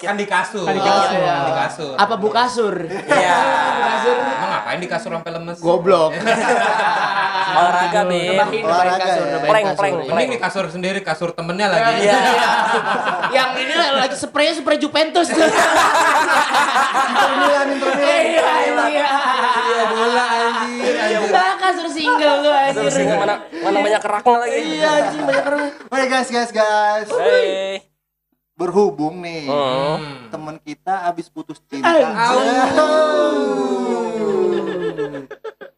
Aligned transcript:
kan 0.00 0.16
di 0.16 0.26
kasur. 0.26 0.64
Kan 0.64 0.74
di 0.76 0.82
kasur. 0.82 1.18
Kan 1.20 1.44
di 1.44 1.54
kasur. 1.54 1.94
Apa 2.00 2.14
bu 2.16 2.28
kasur? 2.32 2.74
Iya. 2.88 3.36
Emang 4.16 4.50
ngapain 4.56 4.78
di 4.80 4.88
kasur 4.88 5.10
sampai 5.12 5.32
lemes? 5.36 5.58
Goblok. 5.60 6.12
Olahraga, 7.50 8.06
Bim. 8.06 8.30
Nebahin, 8.30 8.62
nebahin 8.62 8.62
Olahraga 8.62 9.02
kasur, 9.02 9.24
ya. 9.26 9.32
nebahin 9.34 9.50
Prank, 9.50 9.66
kasur, 9.66 9.82
prank, 9.82 9.94
iya. 9.98 10.12
Ini 10.14 10.24
di 10.30 10.38
kasur 10.38 10.64
sendiri, 10.70 11.00
kasur 11.02 11.28
temennya 11.34 11.66
lagi. 11.66 12.06
Iya. 12.06 12.14
Yang 13.36 13.50
ini 13.58 13.72
lagi 13.74 14.16
spraynya 14.16 14.54
spray 14.54 14.78
Juventus. 14.78 15.28
Inter 15.34 15.50
Milan, 17.36 17.66
Inter 17.74 17.90
Milan. 17.90 18.22
Iya, 18.22 18.50
iya. 18.86 19.08
Iya, 19.50 19.82
bola 19.90 20.24
anjir, 20.30 20.94
anjir. 20.94 21.30
Nah, 21.30 21.54
kasur 21.58 21.86
single 21.90 22.36
lu 22.42 22.50
anjir. 22.54 22.86
Ini 22.86 23.14
mana 23.18 23.34
mana 23.50 23.76
banyak 23.82 24.00
keraknya 24.02 24.36
lagi. 24.38 24.58
Iya, 24.78 24.88
anjing 25.02 25.22
banyak 25.26 25.44
orang. 25.46 25.60
Oke 25.90 26.04
guys, 26.06 26.28
guys, 26.30 26.50
guys. 26.54 27.08
Hey. 27.10 27.82
Berhubung 28.60 29.24
nih, 29.24 29.48
Hmm. 29.48 30.28
teman 30.28 30.60
kita 30.60 31.08
abis 31.08 31.32
putus 31.32 31.56
cinta. 31.64 31.88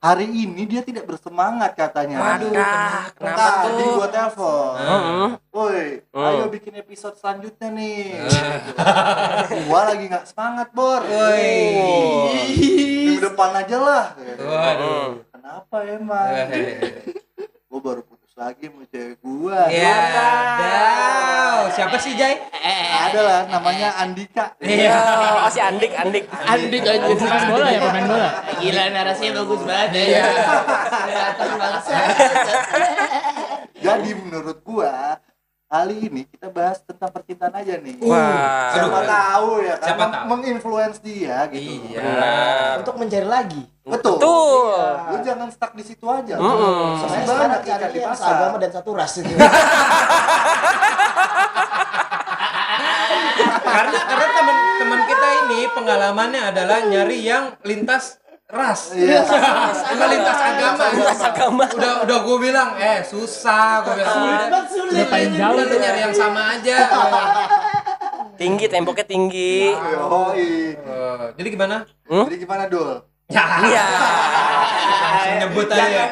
Hari 0.02 0.26
ini 0.26 0.66
dia 0.66 0.82
tidak 0.82 1.06
bersemangat 1.06 1.78
katanya. 1.78 2.18
Waduh, 2.18 2.50
kenapa 3.14 3.38
Nah, 3.38 3.54
tuh? 3.54 3.70
jadi 3.70 3.82
gua 3.88 4.08
telepon. 4.10 4.74
Heeh. 4.74 5.28
Woi, 5.48 5.86
Hmm. 6.10 6.26
ayo 6.26 6.44
bikin 6.50 6.74
episode 6.74 7.14
selanjutnya 7.14 7.70
nih. 7.70 8.18
gua 9.62 9.80
lagi 9.86 10.10
nggak 10.10 10.26
semangat, 10.26 10.74
Bor. 10.74 11.06
Woi. 11.06 11.54
Minggu 13.06 13.22
depan 13.22 13.50
aja 13.54 13.78
lah. 13.78 14.04
Waduh. 14.18 15.22
Kenapa 15.30 15.76
emang? 15.86 16.34
gua 17.70 17.78
baru 17.80 18.02
putus 18.32 18.40
lagi 18.40 18.64
sama 18.72 18.84
cewek 18.88 19.16
gua. 19.20 19.68
Ya, 19.68 19.96
dah. 20.56 21.68
Siapa 21.76 21.96
sih, 22.00 22.16
Jai? 22.16 22.40
Ada 23.12 23.20
lah, 23.20 23.40
namanya 23.52 23.92
Andika. 24.00 24.56
Iya, 24.56 24.96
oh, 25.44 25.48
si 25.52 25.60
Andik, 25.60 25.92
Andik. 25.92 26.24
Andik 26.32 26.80
aja 26.80 27.12
Pemain 27.12 27.44
bola 27.52 27.68
ya, 27.68 27.80
pemain 27.84 28.06
bola. 28.08 28.28
Gila 28.56 28.84
narasinya 28.88 29.32
bagus 29.44 29.60
banget 29.68 29.90
ya. 29.92 30.04
Iya. 30.08 30.24
Bangsa. 31.60 31.96
Jadi 33.82 34.10
menurut 34.16 34.58
gua 34.64 35.20
kali 35.72 36.04
ini 36.04 36.28
kita 36.28 36.52
bahas 36.52 36.84
tentang 36.84 37.08
percintaan 37.08 37.48
aja 37.54 37.80
nih. 37.80 37.96
Wah. 37.98 38.68
Siapa 38.70 38.92
Aduh. 38.92 39.08
tahu 39.08 39.50
ya 39.58 39.74
kan 39.74 39.86
Siapa 39.88 39.96
meng- 39.98 40.12
tahu. 40.12 40.24
menginfluence 40.28 40.98
dia 41.00 41.48
gitu. 41.48 41.80
Iya. 41.88 42.76
Untuk 42.76 42.94
mencari 42.94 43.24
lagi. 43.26 43.62
Betul. 43.82 44.20
Betul. 44.20 44.76
Iya. 44.76 45.08
Lu 45.08 45.18
jangan 45.24 45.48
stuck 45.48 45.72
di 45.72 45.80
situ 45.82 46.04
aja. 46.04 46.36
Mm-mm. 46.36 47.00
Masih 47.00 47.08
Saya 47.08 47.24
banyak 47.26 47.60
ikan 47.64 47.80
cari 47.80 47.88
di 47.90 48.00
pasar. 48.04 48.20
seagama 48.28 48.56
dan 48.60 48.70
satu 48.70 48.90
ras 48.92 49.12
gitu. 49.16 49.32
karena 53.64 53.98
karena 54.04 54.26
teman-teman 54.30 55.00
kita 55.02 55.28
ini 55.40 55.60
pengalamannya 55.72 56.40
adalah 56.44 56.78
nyari 56.84 57.18
yang 57.22 57.56
lintas 57.62 58.20
ras. 58.52 58.92
Iya. 58.92 59.24
Bukan 59.24 60.08
lintas 60.12 60.40
agama. 60.44 60.84
Lintas 60.92 61.20
agama. 61.24 61.64
Udah 61.72 61.92
udah 62.04 62.18
gue 62.20 62.36
bilang, 62.38 62.70
eh 62.76 63.00
susah, 63.00 63.80
gue 63.88 63.94
bilang. 63.96 64.12
Udah, 64.12 64.62
Sulit, 64.68 64.68
sulit. 64.68 64.92
Udah 64.92 65.06
paling 65.08 65.32
jauh 65.32 65.56
udah 65.56 65.78
nyari 65.80 66.00
yang 66.04 66.14
sama 66.14 66.40
aja. 66.60 66.76
Tinggi, 68.36 68.66
temboknya 68.68 69.06
tinggi. 69.08 69.72
Yoi. 69.72 70.76
Eh, 70.76 71.26
jadi 71.40 71.48
gimana? 71.48 71.76
Jadi 72.04 72.36
gimana, 72.36 72.68
Dul? 72.68 73.11
Ya. 73.32 73.44
Iya. 73.62 73.84
Langsung 75.02 75.36
nyebut 75.40 75.66
aja. 75.66 76.02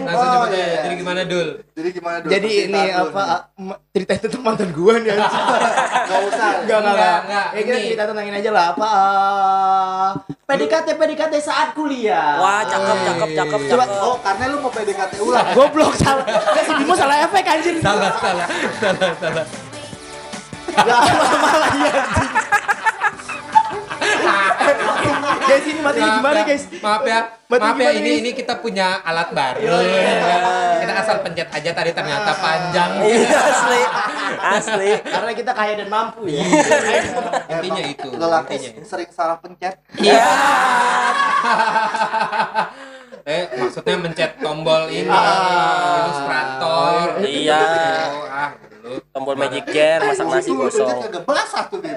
Langsung 0.00 0.16
Oh, 0.16 0.32
nyebut 0.32 0.50
iya, 0.50 0.56
aja. 0.56 0.70
iya. 0.70 0.80
Jadi 0.80 0.94
gimana, 0.96 1.20
Dul? 1.24 1.48
Jadi 1.70 1.88
gimana, 1.90 2.16
Dul? 2.18 2.30
Jadi 2.30 2.50
ini 2.64 2.82
apa 2.88 3.22
nih. 3.56 3.76
cerita 3.90 4.12
itu 4.12 4.26
tentang 4.28 4.44
mantan 4.44 4.70
gua 4.70 4.94
nih 4.96 5.10
anjing. 5.10 5.42
Nggak 6.06 6.20
usah. 6.26 6.50
Enggak, 6.60 6.78
enggak, 6.78 6.78
Enggak, 6.80 6.80
enggak. 6.80 7.18
enggak. 7.20 7.46
Ya 7.50 7.60
kita 7.62 7.78
cerita 7.80 8.02
tentang 8.06 8.24
ini 8.24 8.36
aja 8.36 8.50
lah 8.50 8.64
apa 8.70 8.86
eh, 8.86 10.08
PDKT 10.46 10.88
PDKT 10.94 11.34
saat 11.40 11.68
kuliah. 11.72 12.30
Wah, 12.38 12.60
cakep, 12.64 12.96
cakep, 13.00 13.28
cakep, 13.34 13.60
Coba, 13.68 13.84
oh 14.00 14.16
karena 14.20 14.44
lu 14.46 14.56
mau 14.58 14.70
PDKT 14.70 15.12
ulang. 15.20 15.46
Goblok 15.56 15.94
salah. 15.96 16.24
Enggak 16.26 16.64
si 16.64 16.72
Bimo 16.76 16.94
salah 16.94 17.16
efek 17.20 17.44
anjir. 17.44 17.74
Salah, 17.78 18.12
salah, 18.16 18.46
salah, 18.78 19.10
salah. 19.16 19.44
Enggak 20.70 20.98
malah 21.36 21.72
ya 21.76 21.90
anjing. 21.92 22.30
Guys 25.40 25.64
ini 25.64 25.80
materinya 25.80 26.12
gimana 26.16 26.40
guys? 26.42 26.64
Maaf 26.74 27.02
ya, 27.02 27.20
Mati 27.42 27.60
maaf 27.60 27.74
ya 27.74 27.90
gimana, 27.90 27.98
ini 27.98 28.08
guys? 28.08 28.20
ini 28.20 28.30
kita 28.32 28.54
punya 28.56 29.00
alat 29.00 29.28
baru. 29.30 29.60
iya. 29.80 30.38
Kita 30.78 30.92
asal 30.96 31.16
pencet 31.20 31.48
aja 31.48 31.70
tadi 31.72 31.90
ternyata 31.90 32.30
panjang. 32.34 32.90
Iya, 33.02 33.28
asli. 33.28 33.82
Asli. 34.40 34.90
Karena 35.02 35.32
kita 35.32 35.52
kaya 35.52 35.72
dan 35.76 35.88
mampu 35.88 36.24
ya. 36.26 36.44
Intinya 37.50 37.82
itu. 37.84 38.08
Lelaki 38.10 38.54
Intinya 38.56 38.70
itu. 38.72 38.80
sering 38.84 39.10
salah 39.10 39.36
pencet. 39.36 39.74
Iya. 39.96 40.24
Eh, 43.20 43.44
maksudnya 43.52 44.00
mencet 44.00 44.40
tombol 44.40 44.88
ini, 44.88 45.04
Ah. 45.06 46.08
ilustrator. 46.08 47.20
Iya. 47.20 47.62
Oh, 48.08 48.24
ah. 48.26 48.50
Tombol 49.10 49.34
magic 49.34 49.64
jar, 49.68 49.98
masak 50.02 50.26
nasi 50.26 50.50
kosong. 50.50 50.88
kagak 51.00 51.22
basah 51.22 51.64
tuh, 51.66 51.78
Bim. 51.78 51.94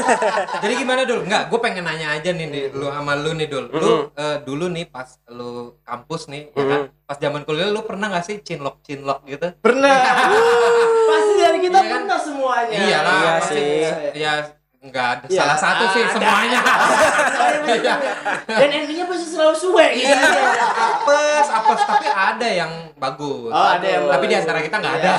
Jadi 0.62 0.74
gimana 0.74 1.02
dul? 1.02 1.22
Enggak, 1.22 1.46
gue 1.46 1.58
pengen 1.58 1.84
nanya 1.84 2.12
aja 2.12 2.30
nih, 2.30 2.46
nih 2.46 2.64
lu 2.70 2.86
sama 2.86 3.14
lu 3.14 3.30
nih 3.32 3.46
dul. 3.46 3.66
Lu 3.68 4.10
eh, 4.10 4.36
dulu 4.40 4.66
nih 4.68 4.84
pas 4.84 5.06
lu 5.28 5.78
kampus 5.82 6.26
nih, 6.26 6.50
ya 6.50 6.64
kan? 6.64 6.80
Pas 7.04 7.16
zaman 7.16 7.42
kuliah 7.42 7.68
lu 7.68 7.82
pernah 7.82 8.08
gak 8.08 8.24
sih 8.24 8.40
cinlok 8.40 8.80
cinlok 8.80 9.22
gitu? 9.24 9.52
Pernah. 9.58 9.94
Pasti 11.10 11.32
dari 11.36 11.58
kita 11.60 11.78
Iya 11.78 11.86
kan? 11.86 12.00
pernah 12.00 12.18
semuanya. 12.18 12.76
Iya 12.76 12.98
lah, 12.98 13.14
Iya 13.14 13.30
pasti. 13.36 13.54
sih. 13.54 13.82
Ya 14.16 14.32
enggak 14.84 15.06
ada 15.10 15.24
Iya, 15.26 15.40
salah 15.40 15.56
satu 15.56 15.84
sih 15.90 16.02
ada. 16.02 16.12
semuanya. 16.12 16.60
Iya. 17.64 17.94
Dan 18.44 18.68
endingnya 18.68 19.08
pasti 19.08 19.24
selalu 19.26 19.56
suwe 19.56 19.86
gitu. 19.96 20.12
apes, 20.12 21.46
apes 21.48 21.80
tapi 21.82 22.06
ada 22.06 22.44
yang 22.44 22.68
bagus. 22.94 23.48
Oh, 23.48 23.68
ada 23.70 23.86
yang 23.88 24.04
Tapi 24.04 24.24
di 24.26 24.36
antara 24.36 24.60
kita 24.60 24.76
nggak 24.76 24.94
ada. 24.94 25.10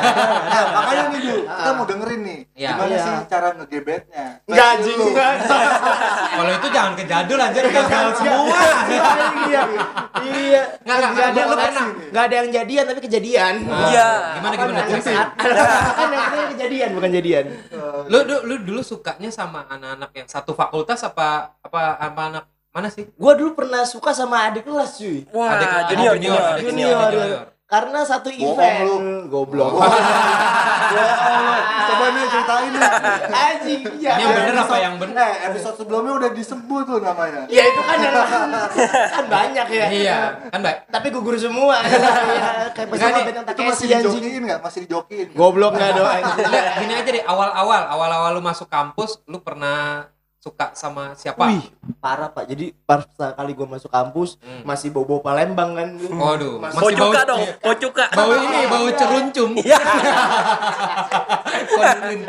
Nah, 0.45 0.63
makanya 0.71 1.03
nih 1.09 1.19
dulu, 1.19 1.39
kita 1.41 1.71
mau 1.73 1.85
dengerin 1.85 2.21
nih. 2.21 2.39
Iya. 2.53 2.69
Gimana 2.71 2.85
Iya. 2.87 3.01
sih 3.01 3.13
cara 3.25 3.47
ngegebetnya? 3.51 4.25
Enggak 4.45 4.71
lu. 4.85 5.05
Kalau 6.37 6.51
itu 6.53 6.67
jangan 6.69 6.93
kejadul 6.95 7.39
anjir, 7.39 7.63
gagal 7.65 8.05
semua. 8.13 8.59
Iya. 8.85 9.61
Iya. 10.21 10.61
Nggak, 10.85 10.95
nggak, 10.95 11.09
Nggak 11.11 11.25
ada 11.25 11.41
lu 11.41 11.55
pernah. 11.57 11.87
nggak 12.13 12.23
ada 12.23 12.35
yang 12.35 12.49
jadian 12.53 12.83
tapi 12.85 12.99
kejadian. 13.01 13.53
Iya. 13.65 14.07
Gimana 14.37 14.53
gimana 14.53 14.81
Kan 14.85 15.01
kan 15.01 16.07
yang 16.31 16.51
kejadian 16.53 16.89
bukan 16.93 17.09
jadian. 17.11 17.45
Lu, 18.07 18.19
lu 18.23 18.35
lu 18.45 18.55
dulu 18.61 18.81
sukanya 18.81 19.29
sama 19.29 19.65
anak-anak 19.67 20.11
yang 20.13 20.27
satu 20.27 20.53
fakultas 20.53 21.01
apa 21.01 21.57
apa 21.59 21.81
apa 21.97 22.21
anak 22.29 22.43
mana 22.69 22.91
sih? 22.91 23.07
Gua 23.15 23.33
dulu 23.33 23.55
pernah 23.55 23.87
suka 23.87 24.11
sama 24.11 24.51
adik 24.51 24.67
kelas 24.67 24.99
cuy. 24.99 25.23
Wah, 25.31 25.47
Adik- 25.55 25.71
adik 25.71 25.87
junior, 25.95 26.13
junior, 26.19 26.19
junior. 26.19 26.43
adik 26.51 26.63
Junior. 26.67 27.09
junior. 27.11 27.43
Karena 27.65 28.05
satu 28.05 28.29
Bohong 28.29 28.61
event. 28.61 28.79
lu. 28.85 28.95
Goblok. 29.25 29.73
Ya 29.73 31.05
Allah, 31.17 31.59
coba 31.89 32.05
nih 32.13 32.23
ceritain 32.29 32.69
nih. 32.69 32.81
Anjing. 33.25 33.81
Iya. 33.97 34.11
Ini 34.13 34.21
yang 34.21 34.33
bener 34.37 34.55
apa 34.61 34.75
yang 34.77 34.95
bener? 35.01 35.17
Eh, 35.17 35.33
episode 35.49 35.75
sebelumnya 35.81 36.13
udah 36.13 36.29
disebut 36.29 36.83
tuh 36.85 36.99
namanya. 37.01 37.49
Ya 37.49 37.63
itu 37.65 37.81
kan 37.81 37.97
yang 37.97 38.13
kan 39.09 39.25
banyak 39.25 39.67
ya. 39.73 39.85
Iya, 39.89 40.17
kan 40.53 40.59
baik. 40.61 40.77
Tapi 40.93 41.07
gugur 41.09 41.35
semua. 41.41 41.81
Iya, 42.35 42.69
kayak 42.73 42.87
Enggak, 42.89 42.89
pesawat 42.91 43.15
nih, 43.15 43.25
bentang 43.25 43.45
Itu 43.55 43.61
masih 43.65 43.85
dijokiin 43.87 44.41
nggak? 44.45 44.59
Masih 44.61 44.79
dijokiin. 44.85 45.27
Goblok 45.33 45.71
enggak 45.73 45.91
doang. 45.97 46.21
Enggak, 46.21 46.65
gini 46.83 46.93
aja 46.93 47.09
deh, 47.09 47.23
awal-awal, 47.25 47.81
awal-awal 47.89 48.29
lu 48.35 48.41
masuk 48.43 48.67
kampus, 48.69 49.25
lu 49.25 49.41
pernah 49.41 50.09
suka 50.45 50.69
sama 50.77 51.17
siapa? 51.17 51.49
Wih, 51.49 51.65
parah 51.97 52.29
pak. 52.29 52.45
Jadi 52.45 52.69
pas 52.85 53.01
kali 53.09 53.57
gue 53.57 53.65
masuk 53.65 53.89
kampus 53.89 54.37
Hmm. 54.37 54.61
masih 54.61 54.93
bau-bau 54.93 55.17
Palembang 55.17 55.73
kan. 55.73 55.97
Waduh, 55.97 56.61
masih 56.61 56.77
bau 56.77 56.91
cuka 56.93 57.21
dong, 57.25 57.41
mau 57.41 57.73
cuka. 57.73 58.05
Bau 58.13 58.31
ini, 58.37 58.59
bau 58.69 58.87
ceruncum. 58.93 59.51
Iya. 59.65 59.79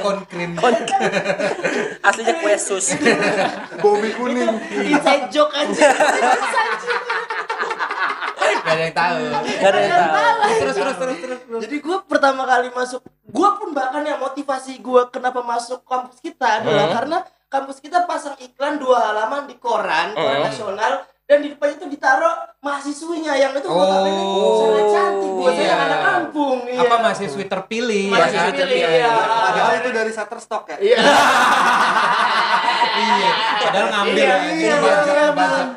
Konkrim, 0.00 0.56
konkrim. 0.56 1.10
Aslinya 2.00 2.34
kue 2.40 2.56
sus. 2.56 2.96
Bobi 3.82 4.10
kuning. 4.14 4.48
Inside 4.72 5.28
joke 5.28 5.52
aja. 5.52 5.90
Gak 8.56 8.72
ada 8.72 8.82
yang 8.82 8.94
tahu. 8.94 9.18
Gak 9.60 9.70
ada 9.70 9.78
yang 9.78 9.92
tahu. 9.92 10.10
Terus, 10.56 10.74
terus, 10.74 10.96
terus, 10.96 11.16
terus. 11.20 11.40
terus. 11.44 11.60
Jadi 11.66 11.76
gue 11.78 11.96
pertama 12.06 12.42
kali 12.44 12.68
masuk, 12.72 13.00
gue 13.26 13.48
pun 13.52 13.68
bahkan 13.70 14.02
yang 14.02 14.18
motivasi 14.18 14.78
gue 14.78 15.02
kenapa 15.10 15.40
masuk 15.42 15.82
kampus 15.84 16.18
kita 16.18 16.62
adalah 16.62 16.86
Hmm. 16.86 16.96
karena 16.96 17.18
kampus 17.46 17.78
kita 17.78 18.04
pasang 18.04 18.34
iklan 18.36 18.76
dua 18.76 19.12
halaman 19.12 19.46
di 19.46 19.54
koran, 19.56 20.12
koran 20.12 20.38
Hmm. 20.42 20.46
nasional 20.46 20.92
dan 21.26 21.42
di 21.42 21.50
depannya 21.50 21.74
itu 21.74 21.86
ditaruh 21.90 22.34
mahasiswinya 22.62 23.34
yang 23.34 23.50
itu 23.50 23.66
Oh, 23.66 23.74
notabene 23.76 24.22
sangat 24.56 24.86
cantik 24.94 25.30
buat 25.34 25.54
saya 25.54 25.66
iya. 25.66 25.74
anak 25.74 26.00
kampung. 26.02 26.58
Iya. 26.66 26.80
Apa 26.86 26.94
mahasiswi 27.02 27.44
terpilih? 27.46 28.06
Mahasiswi 28.10 28.38
ya 28.38 28.46
kan? 28.46 28.54
terpilih, 28.54 28.86
Iya, 28.86 28.90
iya. 28.94 29.10
Padahal 29.26 29.72
itu 29.74 29.90
dari 29.90 30.10
Shutterstock 30.14 30.64
ya. 30.70 30.76
Iya. 30.78 30.98
Iya, 32.96 33.30
padahal 33.60 33.86
ngambil 33.92 34.16
Iya, 34.16 34.36
iya, 34.54 34.54
iya. 34.54 34.76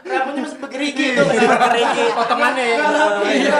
Rambutnya 0.06 0.42
masih 0.46 0.58
bergerigi 0.62 1.06
itu. 1.12 1.22
Bergerigi. 1.26 2.06
Potongannya 2.14 2.66
ya. 2.66 2.78
Iya. 3.26 3.58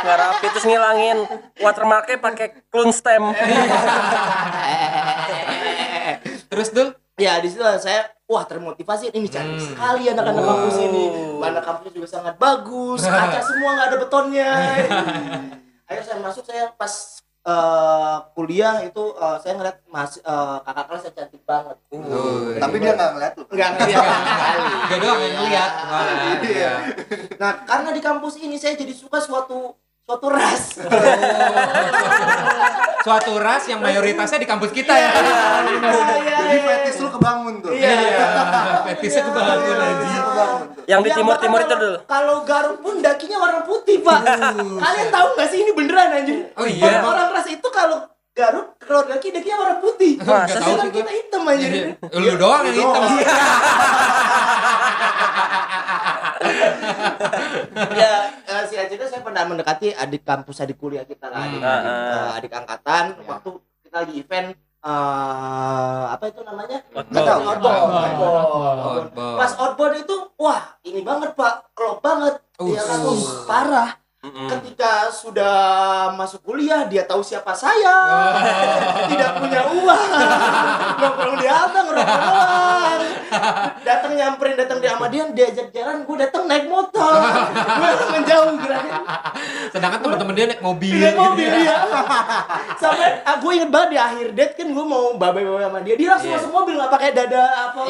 Nggak 0.00 0.16
rapi 0.16 0.46
terus 0.48 0.64
ngilangin 0.64 1.18
watermarknya 1.60 2.16
pakai 2.18 2.46
clone 2.72 2.92
stem. 2.92 3.24
Terus 6.50 6.68
dul? 6.72 6.88
Ya 7.20 7.36
di 7.36 7.46
situ 7.46 7.60
saya 7.60 8.08
wah 8.24 8.42
termotivasi 8.42 9.12
ini 9.12 9.28
cantik 9.28 9.60
Hmm. 9.60 9.68
sekali 9.70 10.08
anak-anak 10.08 10.40
kampus 10.40 10.76
ini. 10.80 11.04
Anak 11.36 11.62
kampusnya 11.62 11.92
juga 11.92 12.08
sangat 12.08 12.34
bagus, 12.36 13.04
kaca 13.10 13.40
semua 13.40 13.70
nggak 13.76 13.86
ada 13.86 13.96
betonnya. 13.98 14.50
Akhirnya 15.86 16.04
saya 16.06 16.18
masuk 16.18 16.44
saya 16.44 16.72
pas 16.72 16.92
eh, 17.42 18.16
kuliah 18.32 18.80
itu 18.80 19.02
eh, 19.12 19.36
saya 19.38 19.52
ngeliat 19.54 19.76
mas 19.86 20.16
eh, 20.16 20.56
kakak 20.62 20.84
kelas 20.86 21.00
saya 21.02 21.14
cantik 21.14 21.42
banget. 21.44 21.76
Oh, 21.90 22.54
Tapi 22.54 22.76
dia 22.78 22.92
nggak 22.94 23.10
ngeliat 23.12 23.32
lu. 23.34 23.44
Enggak 23.48 23.68
ngeliat 23.74 24.00
sekali. 24.00 24.62
Dia 24.88 24.96
doang 24.98 25.20
yang 25.20 25.34
ngeliat. 25.36 25.70
Wah, 25.82 26.04
iya. 26.40 26.72
Nah, 27.36 27.52
karena 27.62 27.88
di 27.90 28.00
kampus 28.00 28.34
ini 28.38 28.56
saya 28.56 28.74
jadi 28.74 28.90
suka 28.90 29.18
suatu 29.18 29.74
suatu 30.00 30.26
ras. 30.26 30.78
Suatu 33.10 33.42
ras 33.42 33.66
yang 33.66 33.82
mayoritasnya 33.82 34.38
di 34.38 34.46
kampus 34.46 34.70
kita 34.70 34.94
ya. 34.94 35.10
Iya, 35.10 35.18
Jadi 36.30 36.54
iya. 36.54 36.62
fetis 36.62 37.02
lu 37.02 37.10
kebangun 37.10 37.58
tuh. 37.58 37.74
Iya. 37.74 37.90
Fetisnya 38.86 39.26
kebangun 39.26 39.74
aja. 39.74 40.14
Yang 40.86 41.00
di 41.02 41.10
Yang 41.10 41.18
timur 41.18 41.34
bahkan 41.34 41.42
timur 41.42 41.58
itu 41.58 41.66
kalau- 41.66 41.82
dulu. 41.82 41.96
Kalau 42.06 42.36
Garut 42.46 42.78
pun 42.78 42.94
dakinya 43.02 43.42
warna 43.42 43.66
putih, 43.66 43.98
Pak. 43.98 44.20
Kalian 44.78 45.08
tahu 45.10 45.26
nggak 45.34 45.48
sih 45.50 45.58
ini 45.58 45.74
beneran 45.74 46.08
anjir? 46.14 46.54
Oh, 46.54 46.62
iya? 46.62 47.02
Orang 47.02 47.34
ras 47.34 47.50
itu 47.50 47.66
kalau 47.68 47.98
Garut 48.30 48.78
keluar 48.78 49.10
daki 49.10 49.34
dakinya 49.34 49.58
warna 49.58 49.76
putih. 49.82 50.14
Masa 50.22 50.54
Sedangkan 50.54 50.86
sih 50.86 50.94
kita 50.94 51.10
hitam 51.10 51.42
anjir. 51.44 51.98
Lu 52.14 52.38
doang 52.38 52.62
yang 52.62 52.78
hitam. 52.78 53.02
ya 57.92 58.12
eh, 58.42 58.62
si 58.64 58.74
Aceh 58.74 58.94
itu 58.94 59.06
saya 59.06 59.20
pernah 59.20 59.44
mendekati 59.44 59.92
adik 59.92 60.22
kampus 60.22 60.60
adik 60.60 60.76
kuliah 60.76 61.04
kita 61.04 61.28
lah 61.28 61.42
adik, 61.42 61.58
Hmm. 61.58 61.68
adik, 61.68 61.90
Ah, 61.90 62.00
eh, 62.08 62.30
adik 62.38 62.52
angkatan 62.54 63.04
Ya. 63.14 63.24
waktu 63.26 63.48
kita 63.82 63.96
lagi 63.98 64.14
event 64.16 64.48
eh 64.80 64.88
apa 66.08 66.24
itu 66.26 66.40
namanya 66.40 66.80
Outbound. 66.88 67.12
Nggak 67.12 67.24
tahu. 67.26 67.40
outbound 67.44 67.76
Outbound. 67.76 68.00
outbound. 68.00 68.78
Outbound. 68.80 69.36
pas 69.36 69.52
outbound 69.54 69.94
itu 69.98 70.16
wah 70.34 70.62
ini 70.82 71.00
banget 71.00 71.30
pak 71.34 71.54
klop 71.72 72.00
banget 72.00 72.34
Uh. 72.56 72.64
dia 72.66 72.80
kan 72.82 73.00
uh, 73.02 73.16
parah 73.44 73.90
Mm-mm. 74.20 74.52
ketika 74.52 75.08
sudah 75.08 75.56
masuk 76.12 76.44
kuliah 76.44 76.84
dia 76.84 77.08
tahu 77.08 77.24
siapa 77.24 77.56
saya 77.56 78.20
tidak 79.10 79.40
punya 79.40 79.64
uang 79.64 80.08
nongkrong 81.00 81.36
di 81.40 81.48
halte 81.48 81.80
ngerokok 81.80 82.18
doang 82.20 83.00
datang 83.80 84.12
nyamperin 84.12 84.60
datang 84.60 84.76
di 84.76 84.86
Ahmadian 84.86 85.32
diajak 85.32 85.72
jalan 85.72 86.04
gue 86.04 86.16
datang 86.20 86.44
naik 86.44 86.68
motor 86.68 87.16
gue 87.56 87.90
menjauh 88.12 88.60
gerakan 88.60 89.02
Sedangkan 89.70 90.02
teman-teman 90.02 90.34
dia 90.34 90.46
naik 90.50 90.60
mobil. 90.60 90.92
Gitu 90.92 91.16
mobil 91.16 91.48
ya. 91.48 91.56
dia 91.56 91.76
sampai 92.76 93.24
ah, 93.24 93.40
gue 93.40 93.52
inget 93.56 93.70
banget 93.72 93.88
di 93.88 93.98
akhir 93.98 94.26
date 94.36 94.52
kan 94.52 94.68
gue 94.68 94.84
mau 94.84 95.16
babai 95.16 95.48
sama 95.48 95.80
dia 95.80 95.94
dia 95.96 96.08
langsung 96.12 96.28
Iya. 96.28 96.36
masuk 96.36 96.52
mobil 96.52 96.74
nggak 96.76 96.92
pakai 96.92 97.10
dada 97.16 97.42
apa 97.72 97.80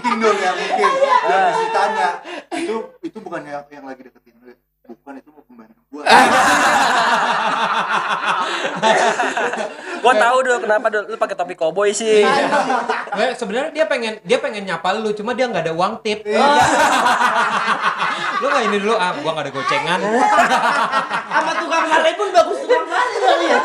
Mungkin 0.00 0.16
dulu 0.16 0.32
ya, 0.40 0.52
mungkin. 0.56 0.90
Dan 1.28 1.52
ditanya, 1.60 2.08
itu 2.56 2.74
itu 3.04 3.18
bukan 3.20 3.40
yang, 3.44 3.60
yang 3.68 3.84
lagi 3.84 4.00
deketin 4.00 4.32
lu. 4.40 4.48
ya? 4.48 4.56
Bukan 4.88 5.12
itu 5.20 5.28
mau 5.28 5.44
pembantu 5.44 5.80
gua. 5.92 6.02
Gua 10.00 10.16
tahu 10.16 10.36
dulu 10.40 10.56
kenapa 10.64 10.86
dulu 10.88 11.04
lu 11.12 11.16
pakai 11.20 11.36
topi 11.36 11.52
koboi 11.52 11.92
sih. 11.92 12.24
Nggak, 13.12 13.36
sebenarnya 13.36 13.70
dia 13.76 13.84
pengen 13.84 14.16
dia 14.24 14.40
pengen 14.40 14.64
nyapa 14.64 14.96
lu, 14.96 15.12
cuma 15.12 15.36
dia 15.36 15.44
nggak 15.44 15.68
ada 15.68 15.74
uang 15.76 16.00
tip. 16.00 16.24
lu 18.40 18.46
nggak 18.48 18.64
ini 18.72 18.76
dulu 18.80 18.96
ah, 18.96 19.12
gua 19.20 19.30
nggak 19.36 19.44
ada 19.44 19.52
gocengan. 19.52 20.00
sama 21.28 21.52
tukang 21.60 21.84
Harley 21.84 22.16
pun 22.16 22.32
bagus 22.32 22.58
tukang 22.64 22.88
Harley 22.88 23.18
kali 23.20 23.46
ya 23.52 23.58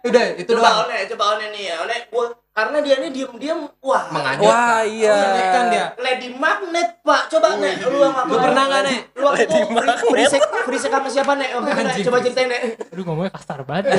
Udah, 0.00 0.32
itu 0.32 0.48
coba 0.56 0.64
doang. 0.64 0.88
one 0.88 1.04
coba 1.12 1.24
one 1.36 1.46
nih 1.52 1.62
ya 1.68 1.76
one 1.84 1.98
gua 2.08 2.24
karena 2.60 2.76
dia 2.78 2.94
ini 2.98 3.08
diem 3.08 3.30
diem 3.34 3.58
wah 3.80 4.04
Menganyut. 4.10 4.44
Wah, 4.44 4.80
iya. 4.84 5.16
Kan 5.48 5.62
dia. 5.68 5.84
lady 5.96 6.28
magnet 6.30 7.00
pak 7.00 7.26
coba 7.26 7.56
nek 7.56 7.72
lu 7.80 7.96
sama 7.98 8.20
Lu 8.22 8.36
pernah 8.36 8.62
nggak, 8.66 8.80
Nek? 8.84 9.00
lu 9.10 9.22
waktu 9.24 9.40
Lady 9.40 9.58
free 10.06 10.26
sex 10.26 10.40
free 10.68 10.76
sex 10.76 10.90
sama 10.90 11.08
siapa 11.08 11.32
nek 11.34 11.48
oh, 11.54 11.60
Anjing. 11.64 12.04
coba 12.04 12.16
ceritain 12.20 12.46
nek 12.46 12.60
Aduh 12.86 13.02
ngomongnya 13.02 13.30
kasar 13.32 13.58
banget. 13.64 13.90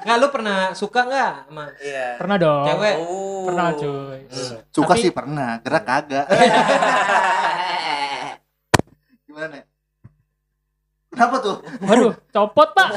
Nggak, 0.00 0.16
lu 0.16 0.26
pernah 0.28 0.72
suka 0.72 1.00
nggak 1.04 1.32
sama 1.46 1.64
Iya. 1.78 2.06
Pernah 2.16 2.36
dong. 2.36 2.64
cewek? 2.66 2.94
Oh. 2.98 3.44
Pernah 3.46 3.66
cuy. 3.72 4.18
Suka 4.66 4.90
Tapi- 4.90 4.98
sih 4.98 5.10
pernah, 5.12 5.48
gerak 5.60 5.84
kagak. 5.84 6.26
Gimana, 9.24 9.46
Nek? 9.52 9.64
Kenapa 11.20 11.36
tuh? 11.38 11.56
Waduh, 11.84 12.16
copot 12.32 12.68
pak. 12.72 12.88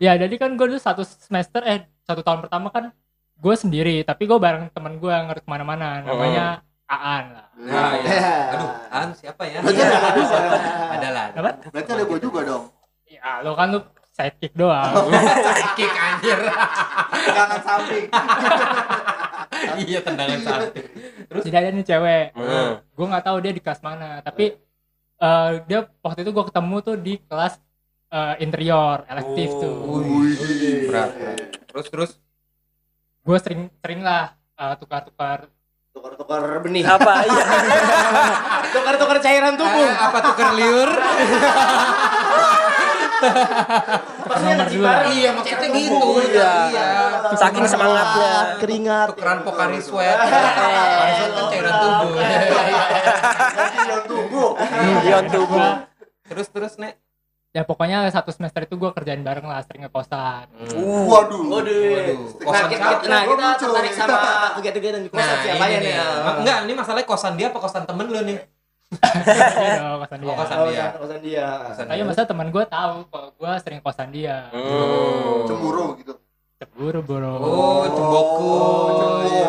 ya 0.00 0.16
jadi 0.16 0.32
kan 0.34 0.56
gue 0.56 0.64
dulu 0.64 0.80
satu 0.80 1.04
semester 1.04 1.60
eh 1.60 1.84
satu 2.00 2.24
tahun 2.24 2.40
pertama 2.40 2.72
kan 2.72 2.88
gue 3.36 3.52
sendiri 3.54 4.00
tapi 4.00 4.24
gue 4.24 4.38
bareng 4.38 4.72
temen 4.72 4.96
gue 4.96 5.12
yang 5.12 5.28
ngerti 5.28 5.44
ke 5.44 5.50
mana-mana 5.50 6.00
namanya 6.00 6.64
Aan 6.84 7.24
lah 7.30 7.46
Nah, 7.54 7.92
Iya. 7.94 8.16
ya. 8.16 8.32
Aduh, 8.50 8.70
kan 8.88 9.08
siapa 9.12 9.42
ya? 9.44 9.60
Berarti 9.60 9.82
ada 9.84 10.10
juga 10.14 10.36
lah. 11.10 11.26
apa 11.30 11.50
Berarti 11.68 11.90
ada 11.90 12.04
gua 12.04 12.18
juga 12.18 12.40
dong. 12.42 12.64
ya 13.04 13.30
lo 13.40 13.52
kan 13.52 13.68
lu 13.70 13.80
sidekick 14.10 14.56
doang 14.56 14.88
Kick 15.76 15.92
anjir. 15.92 16.38
Jangan 17.28 17.60
samping. 17.60 18.06
iya, 19.80 19.98
tendangan 20.00 20.40
samping. 20.40 20.86
jadi 21.40 21.56
ada 21.58 21.68
nih 21.70 21.84
cewek 21.84 22.26
Hmm. 22.32 22.72
gue 22.80 23.06
nggak 23.06 23.24
tahu 23.24 23.36
dia 23.38 23.52
di 23.52 23.60
kelas 23.60 23.80
mana 23.80 24.20
tapi 24.20 24.56
eh, 25.24 25.50
dia 25.64 25.80
waktu 25.98 26.20
itu 26.20 26.30
gue 26.30 26.44
ketemu 26.44 26.76
tuh 26.80 26.96
di 26.96 27.14
kelas 27.20 27.54
eh, 28.08 28.34
interior 28.38 29.02
elektif 29.06 29.48
Oh. 29.50 29.58
tuh 29.58 29.74
Wih. 30.04 30.86
Berat. 30.86 31.10
Terus 31.66 31.86
terus 31.88 32.10
gue 33.20 33.38
sering 33.38 33.62
sering 33.74 34.00
lah 34.00 34.24
eh, 34.54 34.74
tukar-tukar 34.76 35.48
tukar-tukar 35.90 36.40
benih 36.60 36.84
Apa? 36.84 37.24
Iya. 37.24 37.44
tukar-tukar 38.74 39.18
cairan 39.18 39.54
tubuh 39.54 39.80
Eh, 39.82 39.94
apa 39.96 40.18
tuker 40.22 40.48
liur? 40.52 40.90
maksudnya 44.20 44.66
dua. 44.68 44.84
bareng 44.84 45.12
Iya, 45.14 45.30
maksudnya 45.32 45.68
gitu. 45.70 46.08
Iya. 46.26 46.50
iya 46.68 46.83
Saking 47.44 47.66
semangatnya. 47.66 48.34
keringat 48.58 49.06
Tukeran 49.10 49.38
Pokari 49.40 49.78
Sweat. 49.78 50.16
Pokari 50.16 51.12
Sweat 51.12 51.30
kan 51.30 51.44
cairan 51.46 51.74
tubuh. 51.76 52.12
Nanti 53.54 53.78
yang 53.82 54.02
tubuh. 54.04 54.50
Ion 55.02 55.24
tubuh. 55.28 55.60
terus 56.24 56.48
terus 56.48 56.74
nek. 56.76 56.96
ya 57.50 57.62
pokoknya 57.62 58.10
satu 58.10 58.28
semester 58.28 58.64
itu 58.64 58.74
gue 58.74 58.90
kerjain 58.90 59.20
bareng 59.20 59.44
lah 59.44 59.62
sering 59.62 59.84
ngekosan 59.84 60.50
Uh. 60.74 61.06
Waduh. 61.06 61.38
Waduh. 61.46 61.70
Waduh, 61.86 62.18
Nah, 62.34 62.42
kosan 62.42 62.64
kita, 62.66 62.82
siapa? 62.82 63.06
nah, 63.06 63.22
kita 63.22 63.46
tertarik 63.56 63.92
sama 63.94 64.18
kegiatan-kegiatan 64.56 65.00
di 65.00 65.10
kosan 65.12 65.22
Nah, 65.24 65.38
siapa 65.38 65.64
ya 65.64 65.70
ini 65.70 65.86
nih? 65.86 65.94
Enggak, 66.36 66.58
ini 66.60 66.72
masalahnya 66.74 67.06
kosan 67.06 67.32
dia 67.36 67.46
apa 67.48 67.58
kosan 67.58 67.84
temen 67.84 68.06
lu 68.08 68.20
nih? 68.22 68.38
Iya 68.90 69.74
dong, 69.76 69.98
kosan 70.00 70.18
dia 70.18 70.26
Oh, 70.26 70.34
kosan 70.36 70.56
Oh, 70.56 70.66
dia. 70.66 70.86
kosan 70.94 71.18
dia. 71.20 71.46
Kosan 71.64 71.84
tapi 71.86 72.02
masa 72.02 72.22
teman 72.24 72.48
gue 72.48 72.64
tahu 72.64 72.94
kalau 73.06 73.28
gue 73.32 73.50
sering 73.60 73.80
kosan 73.80 74.08
dia 74.10 74.36
Hmm. 74.50 75.46
Cemburu 75.46 75.86
gitu. 75.96 76.12
Cemburu 76.54 77.00
bro 77.02 77.32
Oh, 77.36 77.82
cemboku. 77.88 78.52
Cemburu. 78.94 79.42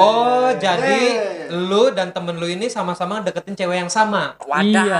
Oh, 0.00 0.48
jadi 0.56 0.98
Eh. 1.14 1.52
lu 1.52 1.92
dan 1.92 2.10
temen 2.10 2.36
lu 2.36 2.46
ini 2.46 2.66
sama-sama 2.66 3.20
deketin 3.20 3.54
cewek 3.54 3.78
yang 3.78 3.92
sama. 3.92 4.34
Wadah. 4.42 4.64
Iya. 4.64 4.98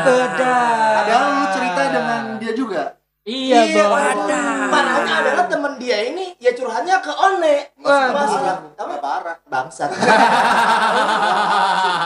Padahal 0.94 1.24
lu 1.32 1.44
cerita 1.50 1.82
dengan 1.90 2.22
dia 2.36 2.52
juga. 2.52 2.99
Iya 3.30 3.60
bro 3.70 3.86
wadah. 3.94 4.46
Parahnya 4.70 5.14
adalah 5.22 5.44
temen 5.46 5.72
dia 5.78 5.98
ini 6.10 6.34
ya 6.42 6.50
curhatnya 6.54 6.98
ke 6.98 7.12
One. 7.14 7.54
Masalah 7.78 8.74
Apa 8.74 8.94
parah? 8.98 9.36
Bangsat. 9.46 9.90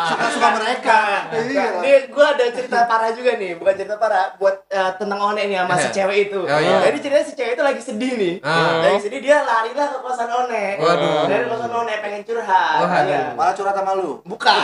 Suka-suka 0.04 0.48
mereka. 0.60 0.98
Iya. 1.32 1.80
Nih, 1.80 1.96
gue 2.10 2.24
ada 2.24 2.44
cerita 2.52 2.84
parah 2.84 3.10
juga 3.16 3.36
nih, 3.40 3.56
bukan 3.56 3.74
cerita 3.74 3.96
parah, 3.96 4.36
buat 4.36 4.68
eh, 4.68 4.92
tentang 5.00 5.20
One 5.20 5.40
nih 5.40 5.56
sama 5.64 5.74
si 5.80 5.88
cewek 5.96 6.18
itu. 6.30 6.40
Oh, 6.44 6.60
iya. 6.60 6.78
Jadi 6.90 6.98
ceritanya 7.00 7.26
si 7.26 7.34
cewek 7.36 7.52
itu 7.56 7.64
lagi 7.64 7.80
sedih 7.80 8.12
nih. 8.16 8.34
Ah. 8.44 8.84
Lagi 8.84 9.00
sedih 9.08 9.20
dia 9.22 9.36
larilah 9.42 9.86
ke 9.94 9.98
kosan 10.04 10.28
One. 10.28 10.62
Waduh. 10.80 11.24
Dari 11.30 11.44
kosan 11.48 11.70
One 11.72 11.94
pengen 12.02 12.22
curhat. 12.26 12.78
Oh. 12.84 12.88
Iya. 12.90 13.22
Malah 13.34 13.54
curhat 13.56 13.74
sama 13.74 13.92
lu. 13.96 14.20
Bukan. 14.26 14.54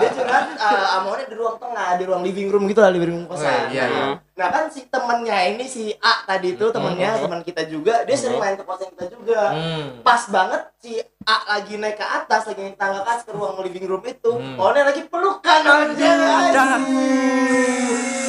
dia 0.00 0.10
curhat 0.12 0.44
uh, 0.56 0.86
sama 0.88 1.06
One 1.14 1.24
di 1.26 1.36
ruang 1.36 1.56
tengah, 1.60 1.88
di 2.00 2.04
ruang 2.04 2.22
living 2.24 2.48
room 2.50 2.64
gitu 2.66 2.80
lah, 2.82 2.90
living 2.90 3.10
room 3.12 3.24
kosan. 3.28 3.46
Oh, 3.46 3.72
iya, 3.72 3.84
iya. 3.86 4.06
Nah 4.36 4.52
kan 4.52 4.68
si 4.68 4.84
temennya 4.92 5.48
ini 5.48 5.64
si 5.64 5.96
A 5.96 6.28
tadi 6.28 6.52
itu 6.52 6.68
temennya 6.68 7.16
teman 7.16 7.40
kita 7.40 7.64
juga, 7.64 8.04
dia 8.04 8.16
sering 8.20 8.36
main 8.36 8.52
ke 8.52 8.64
kosan 8.68 8.92
kita 8.92 9.08
juga. 9.08 9.56
Hmm. 9.56 10.04
Pas 10.04 10.28
banget 10.28 10.62
si 10.76 11.00
A 11.26 11.36
lagi 11.48 11.74
naik 11.74 11.98
ke 11.98 12.06
atas, 12.06 12.46
lagi 12.46 12.62
naik 12.62 12.78
tangga 12.78 13.02
ke 13.02 13.10
atas 13.10 13.26
ke 13.26 13.34
ruang 13.34 13.58
living 13.60 13.82
room 13.84 13.98
itu, 14.04 14.30
Hmm. 14.30 14.54
One 14.56 14.78
lagi 14.78 15.02
pelukan 15.04 15.60
aja. 15.60 16.10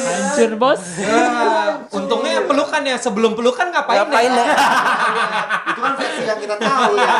hancur 0.08 0.56
bos 0.56 0.80
Ah, 1.04 1.84
untungnya 1.90 2.40
pelukan 2.42 2.80
ya 2.80 2.96
sebelum 2.96 3.34
pelukan 3.34 3.68
ngapain, 3.68 4.00
Ngapain 4.00 4.30
ya? 4.30 4.40
ya? 4.40 4.46
Itu 5.68 5.78
kan 5.78 5.92
versi 5.94 6.22
yang 6.24 6.40
kita 6.40 6.56
tahu 6.56 6.92
ya. 6.96 7.12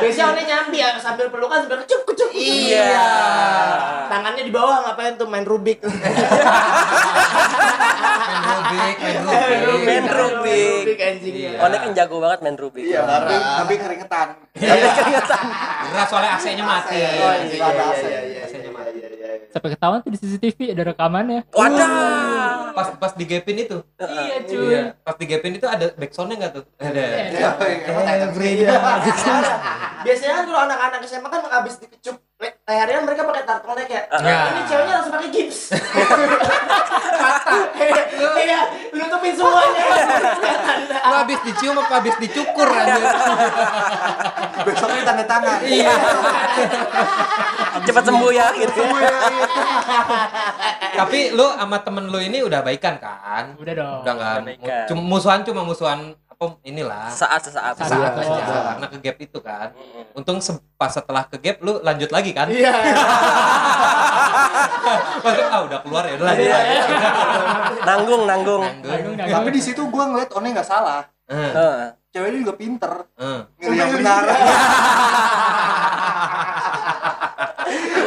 Biasanya 0.00 0.26
One 0.32 0.42
nyambi 0.42 0.78
ya 0.80 0.96
sambil 0.96 1.28
pelukan 1.28 1.60
sambil 1.60 1.84
kecup 1.84 2.02
kecup. 2.04 2.28
kecup. 2.30 2.40
Iya. 2.40 3.04
Tangannya 4.08 4.42
di 4.42 4.50
bawah 4.50 4.80
ngapain 4.82 5.14
tuh 5.14 5.28
main 5.28 5.44
Rubik. 5.44 5.84
Rubik, 8.42 8.96
main 8.98 9.18
Rubik. 9.60 9.84
Main 9.84 10.04
Rubik. 10.08 10.82
Rubik 10.82 10.98
anjing. 11.00 11.34
Iya. 11.36 11.58
Onek 11.60 11.78
kan 11.78 11.90
jago 11.92 12.16
banget 12.18 12.38
main 12.40 12.56
Rubik. 12.56 12.82
Iya, 12.82 13.02
tapi 13.60 13.74
keringetan 13.76 14.31
Berat 15.82 16.06
soalnya 16.08 16.30
AC-nya 16.36 16.64
mati. 16.64 16.94
Oh 16.94 16.98
iya 16.98 17.10
iya 17.14 17.32
Ada 17.62 17.72
iya 17.72 17.84
AC. 17.88 18.02
iya 18.02 18.20
iya 18.22 18.40
AC-nya 18.42 18.62
iya 18.62 18.72
mati. 18.72 18.90
iya 18.96 19.08
iya. 19.10 19.28
Sampai 19.52 19.68
ketahuan 19.70 20.00
tuh 20.00 20.10
di 20.10 20.18
CCTV 20.18 20.58
ada 20.72 20.82
rekamannya. 20.86 21.40
Wadah. 21.52 22.72
Pas 22.72 22.88
pas 22.96 23.12
di 23.12 23.24
gapin 23.24 23.56
itu. 23.58 23.78
Iya 23.98 24.36
cuy. 24.44 24.64
Iya. 24.72 24.82
Pas 24.98 25.16
di 25.16 25.24
gapin 25.26 25.52
itu 25.52 25.66
ada 25.68 25.86
backsoundnya 25.92 26.36
nggak 26.40 26.52
tuh? 26.56 26.64
Ada. 26.80 27.02
ya. 27.02 27.50
Iya. 28.32 28.76
Biasanya 30.02 30.32
kan 30.34 30.44
kalau 30.46 30.60
anak-anak 30.66 31.00
SMA 31.04 31.28
kan 31.28 31.40
habis 31.46 31.74
dikecup 31.78 32.16
lehernya 32.42 33.00
mereka 33.00 33.22
pakai 33.22 33.42
turtleneck 33.44 33.88
ya. 33.88 34.02
Iya. 34.18 34.38
Ini 34.48 34.60
ceweknya 34.66 34.94
langsung 34.96 35.12
pakai 35.12 35.30
gips. 35.30 35.60
Iya, 38.32 38.60
nutupin 38.92 39.34
semuanya. 39.34 39.82
Lu 41.02 41.14
habis 41.16 41.38
dicium 41.42 41.76
apa 41.76 41.94
habis 42.00 42.14
dicukur 42.18 42.66
anjir? 42.66 43.02
besoknya 44.62 45.02
tanda 45.04 45.24
tangan 45.26 45.58
Iya. 45.62 45.94
Cepat 47.82 48.04
sembuh 48.04 48.30
ya 48.30 48.46
gitu. 48.54 48.82
Tapi 50.92 51.18
lu 51.32 51.46
sama 51.50 51.76
temen 51.80 52.04
lu 52.08 52.18
ini 52.18 52.42
udah 52.42 52.60
baikan 52.62 52.98
kan? 52.98 53.54
Udah 53.58 53.74
dong. 53.74 54.00
Udah 54.02 54.12
nggak 54.14 54.32
Udah 54.32 54.46
baikan. 54.46 54.84
cuma 54.86 55.02
musuhan 55.02 55.40
cuma 55.42 55.62
musuhan 55.62 56.00
inilah. 56.62 57.06
Saat 57.08 57.40
sesaat. 57.42 57.74
Saat. 57.74 57.88
saat 57.88 58.12
Iya. 58.14 58.24
aja 58.36 58.56
karena 58.68 58.86
ke 58.86 58.96
gap 59.00 59.16
itu 59.18 59.38
kan. 59.38 59.68
Untung 60.12 60.38
se- 60.38 60.58
pas 60.74 60.88
setelah 60.88 61.24
ke 61.24 61.36
gap 61.36 61.58
lu 61.60 61.78
lanjut 61.78 62.08
lagi 62.08 62.30
kan? 62.30 62.46
Iya. 62.46 62.72
Maksudnya, 65.22 65.46
ah 65.48 65.60
udah 65.62 65.78
keluar 65.80 66.04
ya 66.04 66.14
udah 66.14 66.26
lanjut 66.26 66.44
Iya. 66.44 66.54
lagi. 66.54 66.76
Nanggung, 67.82 68.22
nanggung. 68.24 68.62
Nanggung. 68.62 68.82
Nanggung, 68.84 69.14
nanggung. 69.14 69.34
tapi 69.36 69.48
di 69.50 69.60
situ 69.60 69.82
gua 69.86 70.04
ngeliat 70.06 70.30
One 70.30 70.50
nggak 70.50 70.64
salah 70.64 71.02
Eh, 71.24 71.38
Heeh. 71.48 71.86
ceweknya 72.10 72.38
juga 72.40 72.54
pinter 72.54 72.92
eh. 73.16 73.40
milih 73.56 73.78
yang 73.78 73.90
benar 73.94 74.22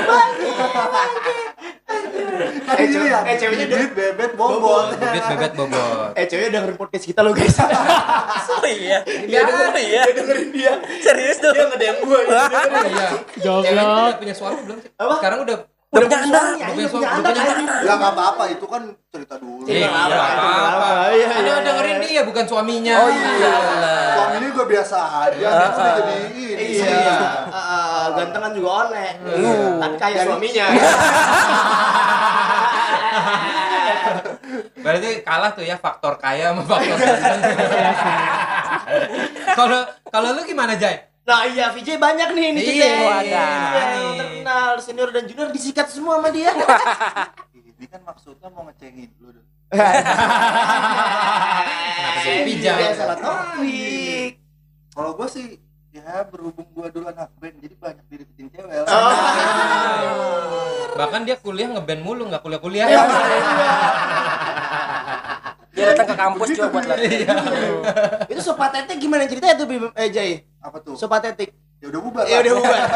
Tadi 0.06 0.46
Eh, 2.76 2.88
cewek- 2.88 3.06
lihat, 3.06 3.24
eh, 3.24 3.36
ceweknya 3.36 3.66
bibit, 3.66 3.92
bebet, 3.92 4.32
bobot. 4.34 4.86
Bibit 4.94 5.24
bebet 5.28 5.52
bobot. 5.54 6.12
Eh 6.14 6.26
ceweknya 6.26 6.52
dengerin 6.56 6.76
podcast 6.76 7.06
kita 7.06 7.20
lo 7.22 7.32
guys. 7.32 7.56
Oh 8.56 8.64
iya. 8.64 9.04
Dia 9.04 9.42
dengerin, 9.44 9.76
iya. 9.78 10.02
dia 10.06 10.14
dengerin 10.16 10.50
dia. 10.50 10.74
Serius 11.00 11.38
tuh. 11.38 11.52
Dia 11.54 11.70
dia 11.76 11.92
dengerin. 12.00 12.28
Iya. 12.90 13.10
Udah 13.62 14.16
punya 14.16 14.34
suami 14.34 14.60
belum 14.64 14.78
sih? 14.80 14.90
Apa? 14.96 15.14
Sekarang 15.20 15.40
udah 15.44 15.58
Udah 15.88 16.06
punya 16.06 16.20
anak. 16.20 16.44
suami, 16.60 16.84
Udah 16.84 17.22
punya 17.24 17.44
anak. 17.56 17.80
Ya 17.82 17.94
nggak 17.96 18.12
apa-apa, 18.12 18.44
itu 18.50 18.66
kan 18.66 18.82
cerita 19.08 19.38
dulu. 19.38 19.64
Iya, 19.64 19.86
Iya, 19.86 19.90
apa-apa. 19.90 20.90
iya, 21.14 21.26
Ada 21.30 21.40
iya, 21.40 21.56
dengerin 21.62 21.96
iya. 21.96 22.04
dia 22.04 22.22
bukan 22.26 22.44
suaminya. 22.44 22.96
Oh 23.00 23.08
iya. 23.08 23.54
Suaminya 24.12 24.48
gue 24.52 24.66
biasa 24.68 24.98
aja, 25.24 25.32
dia 25.32 25.48
udah 25.48 25.96
jadi 25.96 26.16
ini. 26.36 26.66
Iya. 26.76 27.16
Ah, 27.48 28.12
gantengan 28.12 28.52
juga 28.52 28.70
onek. 28.86 29.14
Tapi 29.80 29.96
kayak 29.96 30.20
suaminya. 30.26 30.66
Berarti 34.78 35.10
kalah 35.22 35.52
tuh 35.52 35.64
ya 35.64 35.76
faktor 35.76 36.16
kaya 36.16 36.52
sama 36.52 36.62
faktor 36.64 36.94
ganteng. 36.94 37.42
Kalau 39.56 39.82
kalau 40.06 40.36
lu 40.36 40.44
gimana 40.44 40.76
Jay? 40.76 41.00
Nah 41.26 41.42
iya 41.50 41.74
VJ 41.74 41.98
banyak 41.98 42.38
nih 42.38 42.54
ini 42.54 42.62
Iya, 42.62 42.70
VJ. 42.70 43.34
Iya, 43.34 43.46
yang 43.98 44.14
terkenal 44.14 44.78
senior 44.78 45.10
dan 45.10 45.26
junior 45.26 45.50
disikat 45.50 45.90
semua 45.90 46.22
sama 46.22 46.30
dia. 46.30 46.54
Ini 47.50 47.86
kan 47.90 48.06
maksudnya 48.06 48.54
mau 48.54 48.62
ngecengin 48.70 49.10
lu. 49.18 49.34
Dun. 49.34 49.42
Kenapa 51.98 52.20
jadi 52.22 52.42
pijak? 52.46 52.76
Dia 52.78 52.94
salah 52.94 53.18
topik. 53.18 54.38
Kalau 54.94 55.12
gue 55.18 55.28
sih 55.34 55.58
ya 55.90 56.30
berhubung 56.30 56.70
gue 56.70 56.88
dulu 56.94 57.10
anak 57.10 57.34
band 57.42 57.58
jadi 57.58 57.74
banyak 57.74 58.06
dideketin 58.06 58.48
cewek. 58.54 58.86
Oh. 58.86 59.12
Bahkan 60.94 61.26
dia 61.26 61.42
kuliah 61.42 61.74
ngeband 61.74 62.06
mulu, 62.06 62.30
nggak 62.30 62.46
kuliah-kuliah. 62.46 62.86
Iya. 62.86 63.02
Dia 65.76 65.92
datang 65.92 66.08
ke 66.08 66.16
kampus 66.16 66.48
cuma 66.56 66.70
buat 66.72 66.86
latihan. 66.88 67.36
Itu 68.32 68.42
sopatetik 68.46 68.96
gimana 69.02 69.28
ceritanya 69.28 69.60
tuh 69.60 69.68
Bim 69.68 69.92
eh 69.92 70.08
Jay? 70.08 70.48
Tuh? 70.86 70.96
Sopatetik. 70.96 71.50
Ya 71.82 71.90
udah 71.90 72.00
bubar. 72.00 72.24
Ya 72.24 72.38
udah 72.40 72.54
bubar. 72.56 72.80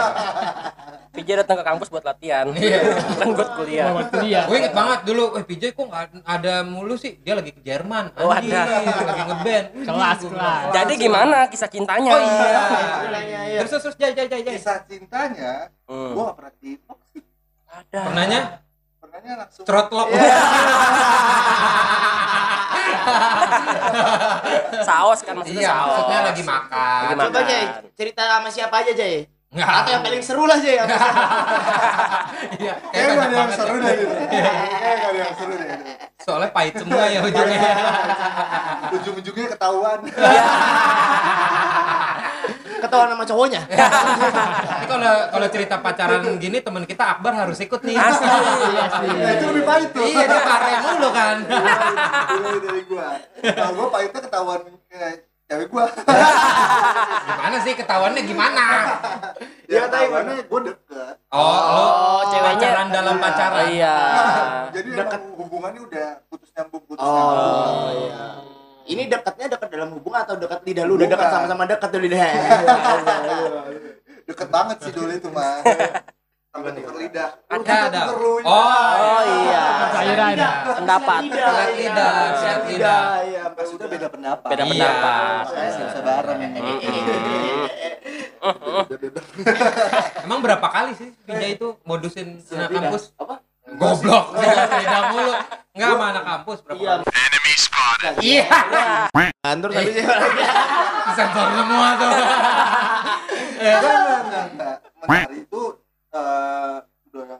PJ 1.10 1.25
datang 1.36 1.58
ke 1.58 1.65
kampus 1.65 1.89
buat 1.89 2.05
latihan. 2.05 2.46
Bukan 2.48 3.27
buat 3.36 3.50
kuliah. 3.58 3.91
Buat 3.91 4.10
kuliah. 4.10 4.46
Gue 4.46 4.58
inget 4.58 4.72
banget 4.72 5.00
dulu, 5.03 5.36
eh 5.36 5.43
PJ 5.43 5.63
kok 5.74 5.89
ada 6.24 6.53
mulu 6.62 6.96
sih? 6.96 7.17
Dia 7.17 7.34
lagi 7.34 7.50
ke 7.50 7.60
Jerman. 7.60 8.13
Oh, 8.15 8.29
Anjing, 8.29 8.53
ada. 8.53 8.77
lagi 9.03 9.22
ngeband. 9.25 9.65
Kelas, 9.89 10.17
Gua 10.17 10.29
kelas. 10.29 10.31
bilang, 10.31 10.63
Jadi 10.72 10.93
gimana 10.96 11.38
kisah 11.50 11.67
cintanya? 11.67 12.13
Oh 12.13 12.22
iya. 12.22 12.29
Ceritanya, 12.29 13.39
iya. 13.43 13.60
Terus 13.60 13.69
terus 13.69 13.84
terus 13.84 13.96
Jay 13.98 14.12
Jay 14.13 14.27
Jay 14.29 14.41
Jay. 14.46 14.53
Kisah 14.55 14.77
cintanya, 14.86 15.53
Hmm. 15.89 16.13
gue 16.13 16.24
gak 16.24 16.38
pernah 16.38 16.53
tipok 16.55 17.00
sih. 17.10 17.22
Ada. 17.67 18.00
Pernahnya 18.05 18.39
Pernahnya 19.01 19.34
langsung. 19.36 19.65
cerotlok. 19.65 20.08
Saus 24.88 25.20
kan 25.22 25.34
maksudnya 25.34 25.62
Iya, 25.62 25.70
saus. 25.70 25.86
maksudnya 25.86 26.20
lagi 26.25 26.44
makan. 26.44 27.01
Lagi 27.03 27.15
Coba 27.15 27.29
makan. 27.32 27.44
Jay, 27.46 27.63
cerita 27.94 28.22
sama 28.24 28.50
siapa 28.50 28.75
aja 28.79 28.91
Jay? 28.91 29.15
Nggak. 29.50 29.65
Atau 29.65 29.91
yang 29.91 30.03
paling 30.03 30.22
seru 30.22 30.44
lah 30.46 30.58
Jay. 30.58 30.77
Iya, 32.60 32.74
Kayak 32.86 32.91
kayak 32.91 33.08
gak 33.10 33.18
banyak 33.18 33.29
ada 33.29 33.36
yang 33.39 33.51
seru 33.51 33.75
ya. 33.75 33.82
deh 33.82 33.96
gitu. 33.96 34.13
Kayak 34.29 34.53
gak 34.96 35.10
ada 35.10 35.20
yang 35.20 35.34
seru 35.34 35.53
deh. 35.53 35.70
Soalnya 36.20 36.50
pahit 36.51 36.74
semua 36.75 37.03
ya 37.06 37.20
ujungnya. 37.22 37.72
Ujung-ujungnya 38.91 39.48
ketahuan. 39.50 40.00
Ketahuan 42.79 43.09
sama 43.09 43.25
cowoknya. 43.25 43.62
Tapi 44.69 44.86
kalau 44.86 45.13
kalau 45.29 45.48
cerita 45.48 45.75
pacaran 45.77 46.21
gini 46.36 46.57
teman 46.59 46.83
kita 46.83 47.03
Akbar 47.12 47.33
harus 47.38 47.57
ikut 47.57 47.81
nih. 47.81 47.95
Asli. 47.95 48.27
Nah 49.09 49.31
itu 49.31 49.45
lebih 49.48 49.63
pahit 49.63 49.89
tuh. 49.89 50.03
Iya, 50.03 50.24
dia 50.25 50.41
pare 50.41 50.71
mulu 50.79 51.09
kan. 51.09 51.36
Mulai 51.43 52.59
dari 52.59 52.81
gua. 52.86 53.07
Kalau 53.41 53.71
gua 53.74 53.88
pahitnya 53.89 54.21
ketahuan 54.21 54.59
eh, 54.89 55.13
cewek 55.45 55.67
gua. 55.67 55.86
Gimana 57.25 57.57
sih 57.59 57.74
ketahuannya 57.74 58.21
gimana? 58.24 58.65
Ya 59.65 59.74
yang 59.75 59.83
ketahuannya 59.88 60.33
gua 60.45 60.59
deket. 60.65 61.15
Oh, 61.29 61.38
lo 61.38 61.86
Oh, 62.09 62.21
ceweknya- 62.27 62.57
pacaran 62.57 62.88
dalam 62.89 63.15
Iya. 63.15 63.21
pacaran. 63.21 63.65
Iya. 63.69 63.95
Jadi 64.71 64.89
Deket. 64.91 65.19
emang 65.19 65.38
hubungannya 65.38 65.81
udah 65.83 66.07
putus 66.25 66.50
nyambung 66.51 66.83
putus 66.83 67.01
Oh 67.01 67.13
nyambung. 67.13 67.93
iya. 68.01 68.24
Ini 68.89 69.05
dekatnya 69.05 69.53
dekat 69.53 69.69
dalam 69.69 69.89
hubungan 69.93 70.25
atau 70.25 70.34
dekat 70.34 70.65
lidah 70.65 70.84
lu? 70.84 70.98
Udah 70.98 71.05
dekat 71.05 71.27
sama-sama 71.29 71.63
dekat 71.63 71.89
tuh 71.93 72.01
lidah. 72.01 72.25
Deket 74.25 74.48
banget 74.50 74.77
sih 74.81 74.91
dulu 74.91 75.12
itu 75.13 75.29
mah. 75.29 75.62
Sampai 76.50 76.74
tuker 76.74 76.96
lidah. 76.98 77.29
Lu 77.46 77.62
Ada 77.62 77.75
ada. 77.86 78.01
Oh, 78.10 78.41
Oh 78.41 79.22
iya. 79.22 79.65
Cairan. 79.93 80.34
Pendapat. 80.75 81.22
Silat 81.29 81.69
lidah, 81.77 82.13
silat 82.34 82.63
lidah. 82.65 83.01
Iya, 83.22 83.43
Maksudnya 83.53 83.88
beda 83.88 84.08
pendapat. 84.10 84.50
Beda 84.50 84.63
Iya. 84.65 84.72
pendapat. 84.74 85.43
Saya 85.53 85.69
sih 85.69 85.84
bisa 85.86 86.00
bareng. 86.01 86.39
emang 90.19 90.39
berapa 90.41 90.67
kali 90.67 90.91
sih 90.96 91.10
Pinja 91.22 91.48
itu 91.48 91.67
modusin 91.84 92.41
anak 92.48 92.69
lidah. 92.72 92.81
kampus? 92.89 93.03
Apa? 93.15 93.36
Goblok, 93.69 94.25
lidah 94.34 95.01
mulu. 95.13 95.34
Enggak 95.69 95.89
sama 95.93 96.05
anak 96.10 96.24
kampus 96.25 96.58
berapa 96.65 96.79
Iya. 96.79 96.91
kali? 96.98 97.19
Iya. 98.19 98.45
Kantor 99.39 99.69
tapi 99.71 99.89
siapa 99.91 100.15
lagi? 100.19 100.43
Sensor 101.15 101.48
semua 101.55 101.89
tuh. 101.95 102.12
Enggak, 103.59 103.79
enggak, 103.79 104.19
enggak, 104.24 104.77
enggak. 105.03 105.27
Itu 105.36 105.62
eh, 106.09 106.77
udah 107.12 107.39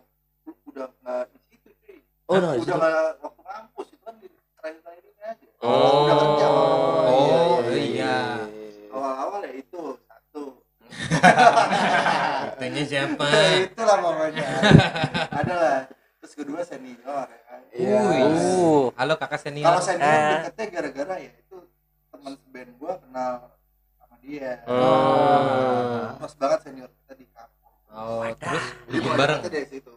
udah 0.70 0.88
nggak 1.04 1.22
di 1.32 1.40
situ 1.48 1.70
sih. 1.84 1.98
Oh, 2.28 2.36
udah 2.40 2.48
nggak 2.50 2.56
di 2.56 2.64
udah 2.64 2.76
situ. 2.76 2.80
nggak 2.80 3.06
waktu 3.24 3.42
kampus 3.44 3.88
itu 3.92 4.04
kan 4.04 4.16
di 4.20 4.28
terakhir-terakhir 4.58 5.04
ini 5.06 5.22
aja. 5.24 5.46
Oh. 5.60 6.04
udah 6.08 6.16
kerja. 6.18 6.48
Oh, 6.50 7.56
iya. 7.74 8.18
Awal-awal 8.90 9.40
ya 9.44 9.52
itu 9.60 9.82
satu. 10.08 10.44
Tanya 12.60 12.84
siapa? 12.84 13.26
Ya, 13.28 13.44
itulah 13.68 13.98
pokoknya. 14.00 14.48
Ada 15.40 15.54
lah. 15.56 15.80
Terus 16.20 16.34
kedua 16.36 16.62
senior 16.68 17.28
ya 17.28 17.40
kan. 17.48 17.60
Wih. 17.72 18.22
Uh. 18.28 18.84
Halo 19.00 19.16
kakak 19.16 19.39
senior. 19.50 19.66
Kalau 19.66 19.82
senior 19.82 20.06
Eh. 20.14 20.30
deketnya 20.30 20.66
gara-gara 20.70 21.16
ya 21.18 21.32
itu 21.34 21.58
teman 22.14 22.34
band 22.54 22.72
gua 22.78 22.94
kenal 23.02 23.34
sama 23.98 24.16
dia. 24.22 24.52
Oh. 24.70 26.14
Pas 26.22 26.34
banget 26.38 26.60
senior 26.62 26.90
kita 26.94 27.14
di 27.18 27.26
kampus. 27.34 27.74
Oh, 27.90 28.22
terus 28.38 28.66
bikin 28.86 29.12
bareng. 29.18 29.40
dari 29.42 29.66
situ. 29.66 29.94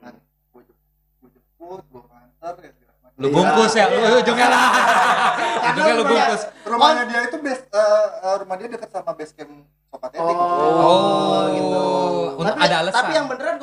Nah, 0.00 0.12
gua 0.48 0.62
jemput, 0.64 1.82
gua 1.92 2.02
nganter 2.08 2.54
ya. 2.64 2.72
Lu 3.18 3.34
bungkus 3.34 3.74
ya, 3.74 3.90
lu 3.90 4.22
ujungnya 4.22 4.46
lah. 4.46 4.66
Ujungnya 5.74 5.94
lu 5.98 6.04
bungkus. 6.06 6.42
Rumahnya 6.62 7.02
dia 7.10 7.20
itu 7.26 7.36
base 7.42 7.62
eh, 7.66 8.34
rumah 8.38 8.54
dia 8.56 8.68
dekat 8.70 8.90
sama 8.94 9.10
base 9.12 9.34
camp 9.34 9.50
Sopatetik. 9.90 10.22
Oh. 10.22 10.38
Oh, 10.78 11.42
gitu. 11.50 11.82
Tapi, 12.38 12.60
ada 12.62 12.76
alasan. 12.86 12.96
tapi 13.02 13.12
yang 13.18 13.26
beneran 13.26 13.57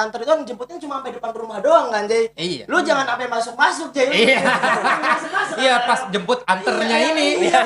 nganter 0.00 0.18
itu 0.18 0.30
kan 0.30 0.40
jemputnya 0.42 0.76
cuma 0.78 0.94
sampai 0.96 1.12
depan 1.12 1.30
rumah 1.34 1.58
doang 1.58 1.86
kan 1.88 2.04
Jay 2.04 2.24
Iya. 2.32 2.64
lu 2.64 2.80
jangan 2.80 3.04
sampai 3.06 3.26
masuk 3.26 3.52
masuk 3.54 3.88
Jay 3.90 4.08
Iya. 4.08 4.40
jangan 4.40 5.00
masuk-masuk. 5.12 5.56
Iya 5.56 5.74
pas 5.84 6.00
jemput 6.08 6.40
anternya 6.42 6.98
ini, 7.06 7.26
iya, 7.44 7.60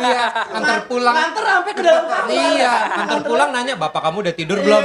antar 0.50 0.82
pulang. 0.84 1.14
nganter 1.14 1.44
sampai 1.44 1.72
ke 1.72 1.82
dalam 1.82 2.04
kamar 2.04 2.26
Iya, 2.28 2.72
antar 2.98 3.20
pulang 3.22 3.50
nanya 3.50 3.74
bapak 3.76 4.00
kamu 4.00 4.18
udah 4.20 4.34
tidur 4.34 4.58
belum? 4.58 4.82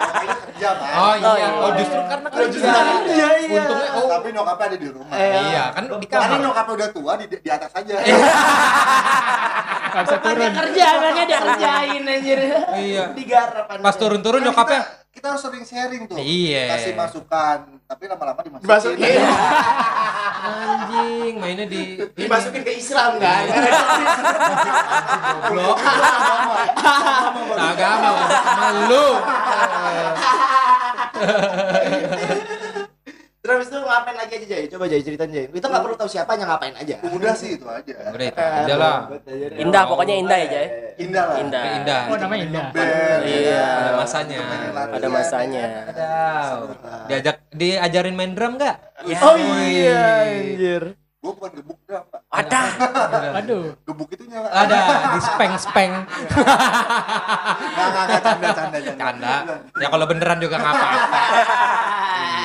Bapaknya 0.00 0.34
kerja 0.36 0.68
kan 0.72 0.92
Oh 0.92 1.14
iya, 1.16 1.30
iya. 1.34 1.48
oh 1.56 1.70
justru 1.74 2.00
karena 2.02 2.28
Lu 2.28 2.36
kerja. 2.36 2.60
kerja 2.60 3.26
iya 3.40 3.60
Untungnya 3.60 3.90
oh 3.92 4.06
tapi 4.06 4.28
nyokapnya 4.30 4.66
ada 4.66 4.76
di 4.76 4.88
rumah 4.88 5.16
iya 5.16 5.64
kan 5.70 5.84
di 5.90 6.06
karena 6.06 6.26
kamar. 6.28 6.40
nyokapnya 6.40 6.72
udah 6.76 6.88
tua 6.92 7.12
di, 7.16 7.24
di 7.26 7.50
atas 7.50 7.72
aja 7.72 7.94
Bapaknya 9.90 10.18
turun. 10.22 10.52
kerja 10.54 10.84
anaknya 10.92 11.24
dia 11.26 11.38
kerjain 11.40 12.02
anjir 12.06 12.38
Iya. 12.72 13.04
digarap. 13.10 13.64
Pas 13.74 13.96
turun-turun 13.96 14.38
Kan 14.38 14.46
nyokapnya. 14.46 14.80
Kita, 15.10 15.26
harus 15.34 15.42
sering 15.42 15.66
sharing 15.66 16.06
tuh. 16.06 16.16
Iya. 16.16 16.70
kasih 16.78 16.94
masukan 16.94 17.58
tapi 17.90 18.06
lama-lama 18.06 18.40
dimasukin. 18.46 18.66
Dimasukin. 18.66 19.20
Anjing, 20.40 21.34
mainnya 21.36 21.66
di 21.68 22.00
dimasukin 22.16 22.62
ke 22.64 22.72
Islam 22.78 23.20
kan 23.20 23.44
blok 25.50 25.78
agama 27.58 28.10
malu. 28.56 29.08
terus 33.50 33.66
itu 33.66 33.78
ngapain 33.80 34.14
lagi 34.14 34.32
aja 34.32 34.46
Jay 34.46 34.62
coba 34.66 34.84
Jay 34.86 35.00
ceritain 35.02 35.26
Jay 35.28 35.44
kita 35.44 35.66
nggak 35.66 35.82
perlu 35.82 35.96
tahu 35.96 36.06
siapanya 36.06 36.44
ngapain 36.46 36.70
aja 36.72 36.94
udah 37.02 37.34
sih 37.34 37.58
itu 37.58 37.66
aja 37.66 37.94
Udah 38.10 38.26
itu 38.26 38.38
aja 38.38 38.74
lah. 38.76 38.96
Indah 39.58 39.82
pokoknya 39.84 40.14
indah 40.16 40.38
ya, 40.38 40.46
Jay. 40.46 40.66
indah 40.98 41.24
lah 41.26 41.36
Indah. 41.36 41.62
Indah. 41.76 42.00
Oh 42.06 42.16
namanya 42.16 42.42
Indah. 42.46 42.66
Band, 42.70 43.20
Iya. 43.22 43.66
Ada 43.66 43.92
masanya. 43.96 44.38
Ada 44.70 45.08
masanya. 45.08 45.66
Ada. 45.90 46.12
Diajak 47.06 47.36
diajarin 47.50 48.14
main 48.14 48.32
drum 48.32 48.54
enggak? 48.54 48.76
oh 49.02 49.36
iya 49.66 50.04
anjir 50.30 50.94
gue 51.20 51.32
bukan 51.36 51.52
gebuk 51.52 51.76
dah 51.84 52.00
pak 52.08 52.20
Ada. 52.32 52.60
Aduh. 53.36 53.76
gebuk 53.84 54.08
itu 54.08 54.24
nyala 54.24 54.48
Ada 54.48 54.78
di 55.10 55.20
speng 55.20 55.52
speng. 55.58 55.92
nggak 56.08 57.88
nggak 57.92 58.04
nggak 58.08 58.20
canda 58.24 58.48
canda 58.56 58.78
Canda. 58.96 59.34
Ya 59.76 59.88
kalau 59.88 60.06
beneran 60.06 60.38
juga 60.38 60.56
nggak 60.56 60.72
apa-apa. 60.72 61.18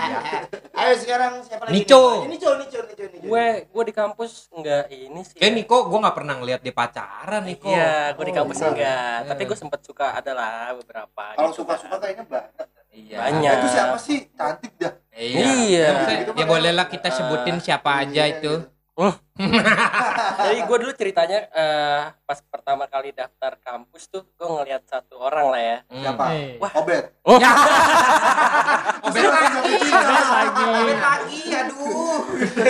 ayo 0.75 0.93
sekarang 0.95 1.33
siapa 1.41 1.63
lagi 1.63 1.73
Nico. 1.77 2.01
nih? 2.21 2.27
Nico 2.31 2.49
Nico 2.53 2.77
Nico 2.81 3.03
Nico 3.05 3.25
Gue 3.25 3.45
gue 3.65 3.83
di 3.83 3.93
kampus 3.93 4.31
enggak 4.51 4.83
ini 4.87 5.21
sih. 5.21 5.35
Kayak 5.35 5.53
Niko, 5.55 5.77
gue 5.85 5.97
nggak 5.97 6.13
pernah 6.13 6.35
ngeliat 6.35 6.59
dia 6.59 6.71
pacaran 6.71 7.43
Niko. 7.43 7.67
Iya, 7.67 8.11
gue 8.11 8.25
di 8.25 8.33
kampus 8.33 8.57
Oh, 8.57 8.69
enggak. 8.69 9.17
iya. 9.17 9.25
Tapi 9.25 9.41
gue 9.43 9.57
sempet 9.57 9.79
suka 9.81 10.07
adalah 10.13 10.51
beberapa. 10.73 11.23
kalau 11.33 11.49
gitu 11.49 11.57
suka 11.57 11.73
kan. 11.73 11.81
suka 11.81 11.95
kayaknya 11.97 12.25
banyak 12.25 12.67
Iya. 12.91 13.17
Banyak. 13.19 13.53
itu 13.53 13.67
siapa 13.69 13.97
sih 13.97 14.17
cantik 14.31 14.73
dah 14.77 14.93
Iya. 15.11 15.39
Iya. 15.41 15.87
Ya, 15.87 16.17
ya 16.33 16.45
bolehlah 16.45 16.85
kita 16.85 17.07
sebutin 17.09 17.57
siapa 17.57 18.01
aja 18.01 18.23
Iya, 18.23 18.35
itu. 18.35 18.53
Jadi 20.39 20.59
gue 20.63 20.77
dulu 20.79 20.93
ceritanya 20.95 21.51
eh, 21.51 22.01
pas 22.23 22.39
pertama 22.47 22.87
kali 22.87 23.11
daftar 23.11 23.59
kampus 23.59 24.07
tuh 24.07 24.23
gue 24.23 24.47
ngeliat 24.47 24.87
satu 24.87 25.19
orang 25.19 25.51
lah 25.51 25.61
ya. 25.61 25.77
Hmm. 25.91 25.99
siapa 25.99 26.25
Eh. 26.31 26.55
Wah. 26.63 26.71
Obet 26.79 27.03
Ya. 27.27 27.51
Obet 29.11 29.27
lagi. 29.27 29.75
lagi. 29.91 30.63
Obet 30.63 30.99
lagi. 31.03 31.39
Aduh. 31.51 32.23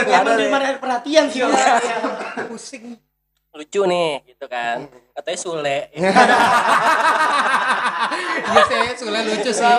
emang 0.09 0.37
di 0.41 0.47
mana 0.49 0.65
perhatian 0.81 1.29
sih 1.29 1.45
orang 1.45 1.61
ya. 1.61 1.97
Pusing. 2.49 2.97
Lucu 3.53 3.81
nih 3.85 4.25
gitu 4.25 4.49
kan. 4.49 4.89
Katanya 5.13 5.37
Sule. 5.37 5.79
Iya 8.45 8.61
saya 8.69 8.93
Sule 8.95 9.19
lucu 9.25 9.51
sih. 9.51 9.77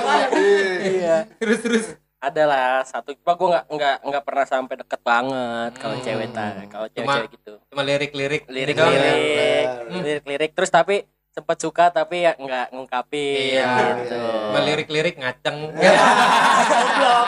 Iya. 1.00 1.16
Terus 1.42 1.59
terus. 1.62 1.87
Ada 2.26 2.42
lah 2.42 2.82
satu. 2.82 3.14
Cuma 3.14 3.32
gue 3.32 3.48
nggak 3.48 3.64
nggak 3.68 3.96
nggak 4.02 4.24
pernah 4.24 4.42
sampai 4.44 4.74
deket 4.76 5.00
banget 5.00 5.72
kalau 5.78 5.94
Hmm. 5.94 6.02
cewek 6.02 6.28
tak 6.32 6.50
kalau 6.66 6.86
Cuma- 6.88 7.14
cewek-cewek 7.14 7.30
gitu. 7.32 7.52
Cuma 7.70 7.82
lirik-lirik. 7.82 8.42
Lirik-lirik, 8.46 9.66
Hmm. 9.86 10.02
lirik-lirik. 10.02 10.50
Terus 10.52 10.68
tapi 10.68 10.96
sempat 11.30 11.56
suka 11.56 11.84
tapi 11.88 12.24
ya 12.24 12.34
nggak 12.34 12.72
ngungkapin 12.72 13.54
Iya. 13.54 14.02
gitu. 14.02 14.18
Cuma 14.50 14.58
lirik-lirik 14.60 15.14
ngaceng. 15.16 15.70
Goblok. 16.98 17.26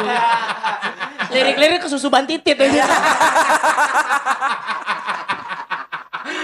lirik-lirik 1.28 1.78
ke 1.78 1.88
susu 1.88 2.08
bantitit 2.08 2.56
aja 2.56 2.84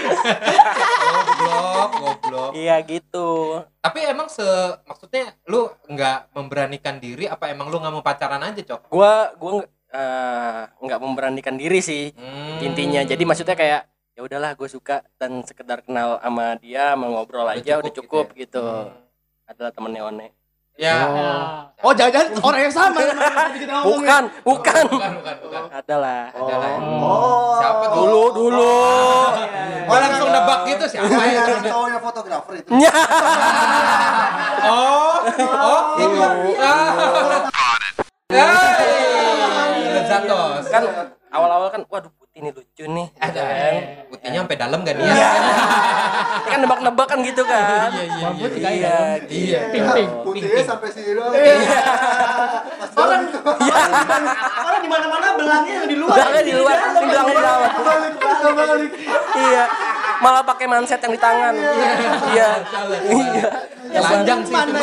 goblok, 0.05 1.89
goblok. 1.99 2.51
Iya 2.55 2.75
gitu. 2.85 3.61
Tapi 3.81 3.99
emang 4.05 4.27
se 4.31 4.45
maksudnya 4.85 5.33
lu 5.49 5.69
nggak 5.89 6.33
memberanikan 6.33 6.97
diri 6.97 7.25
apa 7.29 7.49
emang 7.51 7.69
lu 7.69 7.77
nggak 7.81 7.93
mau 7.93 8.05
pacaran 8.05 8.41
aja, 8.41 8.61
Cok? 8.61 8.89
Gua 8.89 9.33
gua 9.37 9.51
nggak 9.61 10.81
nggak 10.81 10.99
memberanikan 10.99 11.55
diri 11.55 11.79
sih 11.79 12.11
Hmm. 12.15 12.61
intinya. 12.61 13.01
Jadi 13.03 13.23
maksudnya 13.23 13.55
kayak 13.55 13.81
ya 14.15 14.23
udahlah 14.23 14.55
gue 14.55 14.69
suka 14.71 15.03
dan 15.19 15.43
sekedar 15.43 15.83
kenal 15.83 16.23
sama 16.23 16.55
dia 16.55 16.95
mau 16.95 17.11
ngobrol 17.11 17.43
Udah 17.43 17.59
aja 17.59 17.75
cukup 17.75 17.83
udah 17.83 17.93
cukup 17.99 18.25
gitu 18.31 18.39
gitu. 18.47 18.63
Hmm. 18.63 19.51
Adalah 19.51 19.71
temennya 19.75 20.01
One. 20.07 20.27
Ya. 20.75 21.07
Nah, 21.07 21.71
oh 21.87 21.95
jangan 21.95 22.35
orang 22.43 22.67
yang 22.67 22.73
sama 22.75 22.99
sama 22.99 23.07
yang 23.07 23.15
tadi 23.15 23.57
kita 23.63 23.73
ngomongin. 23.79 23.95
Bukan, 23.95 24.23
bukan. 24.43 24.83
Bukan, 24.91 25.11
bukan, 25.23 25.35
bukan. 25.47 25.61
Adalah. 25.71 26.23
Adalah. 26.35 26.71
oh 26.99 27.55
Siapa 27.63 27.83
tuh? 27.87 27.95
Dulu 27.95 28.23
dulu. 28.35 28.75
Oh, 29.87 29.95
langsung 29.95 30.29
nebak 30.35 30.59
gitu 30.67 30.83
siapa 30.91 31.15
ya? 31.31 31.47
yang 31.47 31.63
cowoknya 31.63 31.99
fotografer 32.03 32.53
itu 32.59 32.69
Ya. 32.75 32.91
Oh, 34.65 35.21
oh, 35.45 35.81
itu. 36.01 36.25
Hey, 38.33 40.01
Zatos. 40.09 40.65
Kan 40.73 40.83
awal-awal 41.29 41.69
kan 41.69 41.81
waduh 41.87 42.11
putih 42.17 42.39
nih 42.43 42.51
lucu 42.51 42.83
nih. 42.83 43.07
ada 43.21 43.43
putihnya 44.09 44.39
sampai 44.43 44.57
dalam 44.57 44.79
gak 44.81 44.95
dia? 44.97 45.07
Iya. 46.65 46.73
kan 46.73 46.81
nebak-nebak 46.81 47.07
kan 47.07 47.19
gitu 47.21 47.41
kan. 47.45 47.89
Iya, 47.93 48.03
iya, 48.03 48.25
Bambu 48.25 48.45
tiga 48.49 48.69
Iya, 48.69 48.81
dalam. 48.81 49.19
Iya. 49.29 49.59
Pink 49.69 49.85
pink. 49.93 50.09
putihnya 50.25 50.63
sampai 50.65 50.89
sini 50.89 51.11
doang 51.13 51.33
pas 52.75 52.91
orang 52.95 53.21
jalan 53.29 54.23
orang 54.57 54.81
di 54.81 54.89
mana 54.89 55.05
mana 55.05 55.27
belangnya 55.35 55.73
yang 55.75 55.87
di 55.87 55.95
luar 55.95 56.15
Belangnya 56.15 56.41
di 56.41 56.53
luar, 56.55 56.77
belangnya 56.97 57.21
di 57.21 57.35
dalam. 57.37 57.59
balik 57.77 58.13
balik 58.57 58.91
Iya. 59.35 59.63
Malah 60.15 60.43
pakai 60.43 60.65
manset 60.65 60.97
yang 60.97 61.13
di 61.13 61.21
tangan. 61.21 61.53
Iya. 61.53 62.49
Iya. 63.05 63.47
Telanjang 63.95 64.39
sih 64.41 64.51
itu. 64.51 64.73
Mana? 64.73 64.79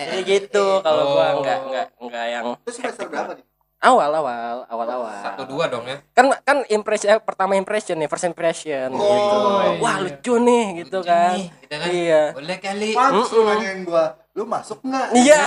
Jadi 0.00 0.22
gitu 0.24 0.66
kalau 0.80 1.04
gua 1.14 1.26
enggak 1.36 1.58
enggak 1.62 1.86
enggak 1.98 2.24
yang 2.26 2.44
itu 2.56 2.70
semester 2.72 3.06
berapa 3.06 3.32
nih 3.34 3.44
awal 3.80 4.10
awal 4.12 4.56
awal 4.68 4.88
awal. 4.92 5.14
Satu 5.24 5.42
dua 5.48 5.64
dong 5.66 5.88
ya. 5.88 5.96
Kan 6.12 6.28
kan 6.44 6.64
impression 6.68 7.08
eh, 7.10 7.20
pertama 7.20 7.56
impression 7.56 7.96
nih, 7.96 8.06
first 8.06 8.28
impression 8.28 8.92
gitu. 8.92 9.00
iya. 9.00 9.80
Wah, 9.80 9.96
lucu 9.98 10.34
nih 10.36 10.64
gitu 10.84 10.98
kan. 11.00 11.32
nih, 11.36 11.46
gitu 11.64 11.74
kan. 11.74 11.88
Iya. 11.88 12.22
Boleh 12.36 12.56
kali. 12.60 12.88
Pantes 12.92 13.30
lu 13.32 13.40
nanyain 13.42 13.80
gua 13.82 14.04
lu 14.30 14.46
masuk 14.46 14.78
nggak 14.84 15.06
Iya. 15.16 15.40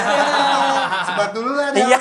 sebat 1.08 1.30
dulu 1.32 1.52
lah 1.56 1.68
dia. 1.72 1.86
Iya. 1.88 2.00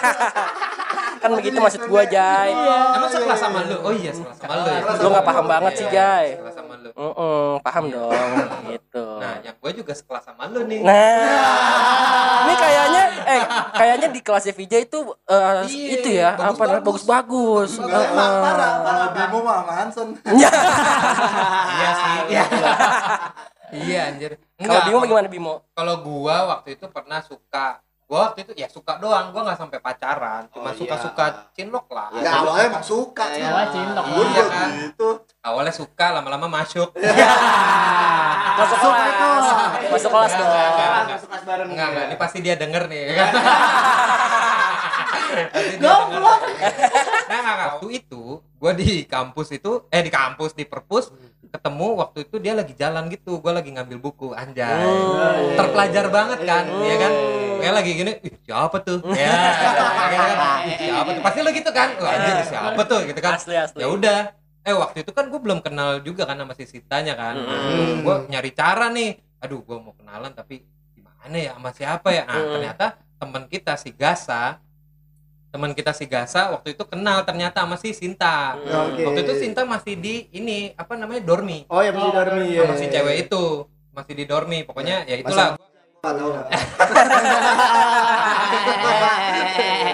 kan 1.22 1.30
begitu 1.38 1.54
maksud 1.54 1.86
gua, 1.86 2.02
Jay. 2.02 2.50
Emang 2.50 3.06
sekelas 3.06 3.38
sama 3.38 3.62
lu? 3.70 3.78
Oh 3.86 3.94
iya, 3.94 4.10
sekelas 4.10 4.38
sama 4.42 4.52
lu 4.58 4.66
ya. 4.66 4.80
Lu 4.98 5.08
nggak 5.14 5.22
paham 5.22 5.46
banget 5.46 5.72
sih, 5.78 5.86
Jay. 5.86 6.26
Sekelas 6.34 6.54
sama 6.58 6.74
lu. 6.82 6.90
Heeh, 6.90 7.50
paham 7.62 7.84
dong 7.86 8.30
gitu. 8.66 8.91
Nah, 9.62 9.70
gue 9.70 9.78
juga 9.78 9.94
sekelas 9.94 10.26
sama 10.26 10.50
lu 10.50 10.66
nih. 10.66 10.82
Nah, 10.82 12.42
ini 12.42 12.54
kayaknya 12.58 13.02
eh 13.22 13.42
kayaknya 13.70 14.08
di 14.10 14.18
kelas 14.18 14.50
VJ 14.50 14.90
itu 14.90 14.98
eh, 15.24 15.62
Iya, 15.62 15.86
itu 15.94 16.08
ya 16.10 16.28
bagus-bagus. 16.34 16.50
apa 16.50 16.62
namanya 16.66 16.82
bagus-bagus. 16.82 17.70
Heeh. 17.78 18.10
parah 18.42 18.72
kalau 18.82 19.06
Bimo 19.14 19.38
mah 19.46 19.54
sama 19.62 19.72
Hansen 19.78 20.08
Ya. 20.34 20.50
Iya 21.70 21.90
sih. 21.94 22.10
Iya. 22.26 22.44
Iya 23.72 24.00
anjir. 24.10 24.30
Kalau 24.58 24.82
Bimo 24.82 24.98
gimana 25.06 25.28
Bimo? 25.30 25.54
Kalau 25.72 25.94
gua 26.02 26.58
waktu 26.58 26.74
itu 26.74 26.90
pernah 26.90 27.22
suka 27.22 27.78
gua 28.12 28.28
waktu 28.28 28.44
itu 28.44 28.52
ya 28.54 28.68
suka 28.68 29.00
doang, 29.00 29.32
gua 29.32 29.40
nggak 29.42 29.56
sampai 29.56 29.80
pacaran, 29.80 30.44
cuma 30.52 30.68
Oh, 30.68 30.76
suka-suka 30.76 31.48
cinlok 31.56 31.88
lah. 31.88 32.12
ya 32.20 32.44
awalnya 32.44 32.68
emang 32.68 32.84
suka 32.84 33.24
sih 33.32 33.40
Awalnya 33.40 33.72
cinlok. 33.72 34.04
Gua 34.04 34.24
Iya 34.28 34.44
kan? 34.44 34.68
gitu 34.76 35.08
Awalnya 35.40 35.72
suka, 35.72 36.06
lama-lama 36.12 36.44
masuk. 36.46 36.92
Masuk 38.52 38.76
kelas. 38.76 39.46
Masuk 39.88 40.10
kelas 40.12 40.32
dong. 40.36 40.50
Masuk 41.08 41.28
kelas 41.32 41.42
bareng 41.42 41.68
Enggak, 41.72 41.88
enggak, 41.88 42.04
ini 42.04 42.16
pasti 42.20 42.38
dia 42.38 42.54
denger 42.54 42.84
nih. 42.84 43.04
Dia 43.16 43.26
Goblok. 45.80 46.40
Nah, 46.44 47.32
enggak, 47.32 47.40
enggak. 47.48 47.68
Waktu 47.72 47.88
itu 47.96 48.22
gua 48.60 48.72
di 48.72 49.08
kampus 49.08 49.48
itu 49.50 49.88
eh 49.88 50.04
di 50.04 50.12
kampus 50.12 50.52
di 50.52 50.68
perpus 50.68 51.08
ketemu 51.48 51.86
waktu 51.98 52.18
itu 52.22 52.36
dia 52.38 52.52
lagi 52.54 52.74
jalan 52.76 53.08
gitu, 53.08 53.42
gua 53.42 53.58
lagi 53.58 53.74
ngambil 53.74 53.98
buku 53.98 54.30
anjay. 54.32 54.68
Hmm. 54.68 55.58
Terpelajar 55.58 56.06
banget 56.08 56.40
kan, 56.44 56.64
ya 56.84 56.96
kan? 56.96 57.12
Kayak 57.58 57.74
lagi 57.78 57.90
gini, 57.94 58.12
ih 58.22 58.34
siapa 58.42 58.76
tuh? 58.82 58.98
Ya, 59.18 59.30
ya 59.30 59.70
kan? 60.34 60.60
Siapa 60.78 61.10
tuh? 61.14 61.22
Pasti 61.22 61.38
lo 61.42 61.50
gitu 61.50 61.70
kan? 61.70 61.88
Wah, 61.98 62.10
anjir 62.14 62.34
siapa 62.46 62.82
tuh 62.84 63.00
gitu 63.06 63.20
kan? 63.20 63.32
Asli 63.38 63.54
asli. 63.54 63.80
Ya 63.82 63.88
udah, 63.88 64.20
eh 64.62 64.74
waktu 64.74 65.02
itu 65.02 65.10
kan 65.10 65.26
gue 65.26 65.40
belum 65.42 65.58
kenal 65.58 65.98
juga 66.00 66.22
kan 66.22 66.38
sama 66.38 66.54
si 66.54 66.64
Sintanya 66.64 67.18
kan 67.18 67.34
Hmm. 67.34 68.06
gue 68.06 68.14
nyari 68.30 68.50
cara 68.54 68.86
nih 68.88 69.18
aduh 69.42 69.58
gue 69.58 69.74
mau 69.74 69.90
kenalan 69.90 70.30
tapi 70.30 70.62
gimana 70.94 71.34
ya 71.34 71.58
sama 71.58 71.74
siapa 71.74 72.14
ya 72.14 72.22
nah 72.22 72.38
Hmm. 72.38 72.52
ternyata 72.54 72.86
teman 73.18 73.50
kita 73.50 73.74
si 73.74 73.90
Gasa 73.90 74.62
teman 75.52 75.70
kita 75.70 75.92
si 75.92 76.04
Gasa 76.04 76.48
waktu 76.50 76.72
itu 76.72 76.82
kenal 76.82 77.22
ternyata 77.22 77.60
sama 77.60 77.76
si 77.76 77.92
Sinta 77.92 78.56
Hmm. 78.56 78.88
Oke. 78.88 79.04
waktu 79.04 79.20
itu 79.22 79.34
Sinta 79.38 79.62
masih 79.64 79.94
di 79.94 80.26
ini 80.32 80.72
apa 80.72 80.96
namanya 80.96 81.20
dormi 81.22 81.68
Oh 81.68 81.78
ya 81.78 81.92
masih 81.92 82.10
dormi 82.10 82.44
ya. 82.50 82.64
sama 82.64 82.74
si 82.74 82.86
cewek 82.88 83.16
itu 83.22 83.42
masih 83.90 84.14
di 84.14 84.24
dormi 84.24 84.58
pokoknya 84.62 85.04
ya 85.04 85.14
itulah 85.14 85.60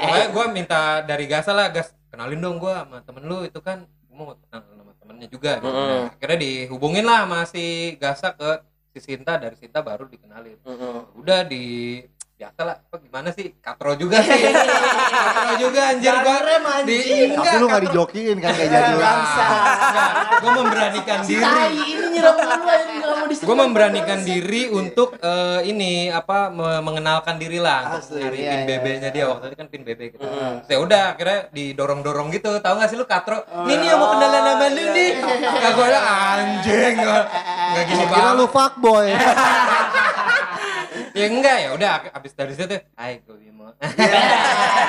pokoknya 0.00 0.26
gue 0.28 0.44
minta 0.48 0.80
dari 1.02 1.24
Gasa 1.26 1.52
lah 1.52 1.68
Gas 1.68 1.92
kenalin 2.08 2.38
dong 2.38 2.56
gue 2.56 2.72
sama 2.72 3.02
temen 3.02 3.22
lu 3.24 3.44
itu 3.44 3.58
kan 3.58 3.84
mau 4.08 4.34
kenal 4.34 4.62
sama 4.66 4.92
temennya 4.96 5.28
juga 5.28 5.50
gitu. 5.58 5.68
Mm-mm. 5.68 5.86
Nah, 5.86 6.10
akhirnya 6.10 6.38
dihubungin 6.38 7.04
lah 7.04 7.18
sama 7.22 7.40
si 7.44 7.64
Gasa 7.96 8.32
ke 8.32 8.50
si 8.90 9.04
Sinta 9.04 9.36
dari 9.36 9.54
Sinta 9.54 9.78
baru 9.80 10.06
dikenalin 10.06 10.58
Mm-mm. 10.60 11.14
udah 11.14 11.40
di 11.44 12.02
biasa 12.38 12.60
lah 12.62 12.76
apa 12.78 12.96
gimana 12.98 13.28
sih 13.28 13.50
katro 13.58 13.92
juga 13.92 14.22
sih 14.22 14.30
katro 14.30 15.54
juga 15.58 15.90
anjir 15.90 16.14
gua 16.16 16.38
rem, 16.38 16.62
di 16.86 16.94
anjing. 16.94 17.28
Tapi 17.34 17.56
lu 17.58 17.66
nggak 17.66 17.82
dijokiin 17.84 18.36
kan 18.38 18.50
kayak 18.52 18.70
jadi 18.70 18.90
lu. 18.90 18.98
Bangsa. 19.00 19.46
gue 20.38 20.52
memberanikan 20.54 21.18
Si 21.18 21.28
diri 21.28 21.42
tai 21.42 21.74
ini 21.74 22.06
nyiram 22.08 22.34
dulu 22.36 22.54
aja 22.64 22.86
nggak 22.88 23.10
mau 23.12 23.26
disebut. 23.26 23.42
gue 23.42 23.56
memberanikan 23.58 24.18
diri 24.22 24.62
untuk 24.70 25.08
eh, 25.18 25.60
ini 25.64 25.92
apa 26.08 26.38
me- 26.48 26.78
mengenalkan 26.78 27.36
diri 27.36 27.58
lah 27.58 27.98
Asli, 27.98 28.22
nyari 28.22 28.38
iya, 28.38 28.50
pin 28.52 28.60
iya, 28.60 28.66
BB-nya 28.78 29.10
dia 29.10 29.24
waktu 29.26 29.44
itu 29.44 29.56
kan 29.56 29.66
pin 29.66 29.82
BB 29.82 30.00
gitu. 30.14 30.22
Mm. 30.22 30.54
Terus 30.62 30.70
ya 30.70 30.78
udah 30.78 31.02
akhirnya 31.12 31.38
didorong-dorong 31.50 32.30
gitu. 32.30 32.54
Tahu 32.56 32.74
gak 32.76 32.86
sih 32.86 32.94
lu 32.94 33.04
katro? 33.04 33.42
Nih 33.66 33.74
nih 33.76 33.88
yang 33.88 33.98
mau 33.98 34.14
kenalan 34.14 34.42
sama 34.46 34.66
lu 34.68 34.84
nih. 34.88 35.10
Kagak 35.58 35.72
gue 35.74 35.86
bilang 35.86 36.06
anjing. 36.06 36.94
gua. 36.96 37.20
Nggak 37.74 37.84
gini 37.84 37.98
Kira 38.00 38.14
banget. 38.14 38.38
lu 38.38 38.46
fuckboy. 38.46 39.06
Ya 41.18 41.26
enggak 41.26 41.56
ya 41.58 41.68
udah 41.74 41.90
abis 42.14 42.32
dari 42.38 42.54
situ. 42.54 42.78
Hai 42.94 43.18
gue 43.26 43.34
Bimo. 43.34 43.74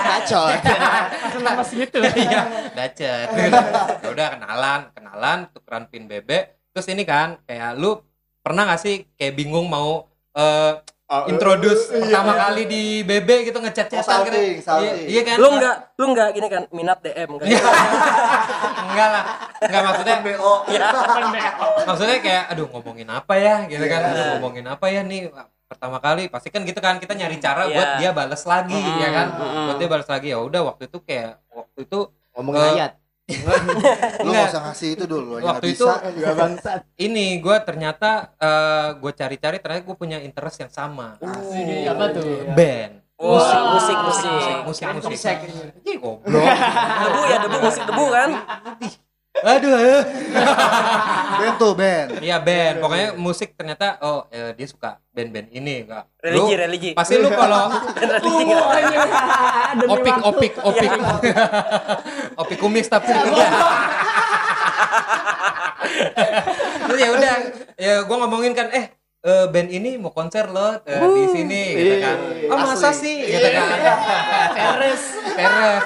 Bacot. 0.06 0.62
Langsung 0.62 1.42
lemes 1.42 1.70
gitu. 1.74 1.98
Iya, 2.06 2.42
dacet. 2.78 3.28
Ya 4.06 4.08
udah 4.14 4.28
kenalan, 4.38 4.82
kenalan, 4.94 5.40
tukeran 5.50 5.90
pin 5.90 6.06
BB. 6.06 6.30
Terus 6.70 6.86
ini 6.94 7.02
kan 7.02 7.42
kayak 7.50 7.82
lu 7.82 7.98
pernah 8.46 8.70
gak 8.70 8.78
sih 8.78 9.10
kayak 9.18 9.34
bingung 9.42 9.66
mau 9.74 10.06
eh, 10.38 10.74
introduce 11.34 11.90
pertama 11.90 12.38
kali 12.38 12.70
di 12.70 13.02
BB 13.02 13.50
gitu 13.50 13.58
ngechat 13.58 13.90
Oh, 13.90 14.22
gitu. 14.30 14.62
Iya, 14.62 14.94
iya 15.10 15.22
kan? 15.26 15.42
lu 15.42 15.50
nggak 15.58 15.76
lu 15.98 16.06
nggak 16.14 16.30
gini 16.38 16.48
kan 16.54 16.64
minat 16.70 17.02
DM 17.02 17.42
kan 17.42 17.46
enggak 18.86 19.10
lah. 19.10 19.24
Enggak 19.66 19.82
maksudnya 19.82 20.16
BO. 20.22 20.54
maksudnya 21.90 22.18
kayak 22.22 22.44
aduh 22.54 22.70
ngomongin 22.70 23.10
apa 23.10 23.34
ya 23.42 23.66
gitu 23.66 23.82
kan. 23.90 24.00
Iya. 24.06 24.10
Aduh 24.14 24.26
ngomongin 24.38 24.66
apa 24.70 24.86
ya 24.94 25.02
nih 25.02 25.34
pertama 25.70 25.98
kali 25.98 26.28
pasti 26.28 26.50
kan 26.50 26.62
gitu 26.62 26.78
kan 26.78 26.98
kita 26.98 27.14
nyari 27.14 27.38
cara 27.38 27.64
Iya. 27.64 27.72
buat 27.72 27.90
dia 27.96 28.12
balas 28.12 28.42
lagi 28.44 28.74
Mm, 28.76 28.98
ya 28.98 29.10
kan. 29.12 29.28
mm. 29.32 29.64
Buat 29.64 29.78
dia 29.78 29.88
balas 29.88 30.08
lagi 30.08 30.28
ya 30.28 30.38
udah 30.40 30.62
waktu 30.66 30.84
itu 30.86 30.98
kayak 31.00 31.32
waktu 31.48 31.80
itu 31.86 32.00
Ngomongin 32.32 32.62
Eh, 32.62 32.74
ayat. 32.74 32.92
Lu 33.30 33.46
Enggak. 34.26 34.26
nggak 34.26 34.50
usah 34.50 34.62
ngasih 34.66 34.90
itu 34.92 35.06
dulu. 35.06 35.38
yang 35.38 35.54
Waktu 35.54 35.66
itu 35.70 35.86
bisa. 35.86 36.02
Juga 36.10 36.32
bangsat. 36.34 36.80
ini 36.98 37.38
gue 37.38 37.58
ternyata 37.60 38.10
gue 38.96 39.12
cari-cari 39.14 39.58
ternyata 39.58 39.84
gue 39.84 39.94
punya 39.96 40.18
interest 40.18 40.58
yang 40.60 40.72
sama 40.72 41.14
Asli, 41.20 41.86
apa 41.86 42.06
tuh? 42.10 42.26
band 42.50 42.94
musik 43.16 43.60
musik 43.70 43.98
musik 44.00 44.32
musik 44.64 44.86
musik 44.90 45.10
Musik. 45.12 45.38
Ih, 45.84 45.98
goblok 45.98 46.42
debu 46.42 47.22
ya 47.26 47.38
debu 47.40 47.58
musik 47.60 47.84
debu 47.84 48.06
kan 48.10 48.30
aduh 49.40 49.72
eh. 49.74 50.02
band 51.40 51.56
tuh 51.56 51.72
band. 51.72 52.10
iya 52.20 52.38
band 52.38 52.76
pokoknya 52.80 53.08
musik 53.16 53.56
ternyata 53.56 53.96
oh 54.02 54.28
eh, 54.28 54.52
dia 54.52 54.68
suka 54.68 55.00
band-band 55.10 55.48
ini 55.50 55.84
enggak 55.84 56.04
religi 56.20 56.54
Lu- 56.54 56.60
religi. 56.60 56.92
pasti 56.92 57.16
lu 57.16 57.30
kalau 57.30 57.72
religi. 58.04 58.44
Nggak? 58.44 59.88
opik 59.88 60.16
opik 60.22 60.54
opik. 60.60 60.92
Opik 62.36 62.58
kumis 62.58 62.88
tapi. 62.88 63.12
Terus 66.80 67.00
ya 67.00 67.10
udah 67.12 67.36
ya 67.76 67.94
gue 68.04 68.16
ngomongin 68.18 68.54
kan 68.54 68.68
eh 68.72 68.86
eh, 69.22 69.46
band 69.48 69.70
ini 69.70 69.96
mau 69.96 70.12
konser 70.12 70.48
loh 70.48 70.80
eh, 70.84 71.00
di 71.00 71.24
sini 71.30 71.64
gitu 71.76 71.96
kan. 72.00 72.16
Oh 72.50 72.58
masa 72.60 72.92
Asli. 72.92 73.00
sih? 73.00 73.18
Gitu 73.30 73.48
kan. 73.50 73.66
Peres. 74.54 75.04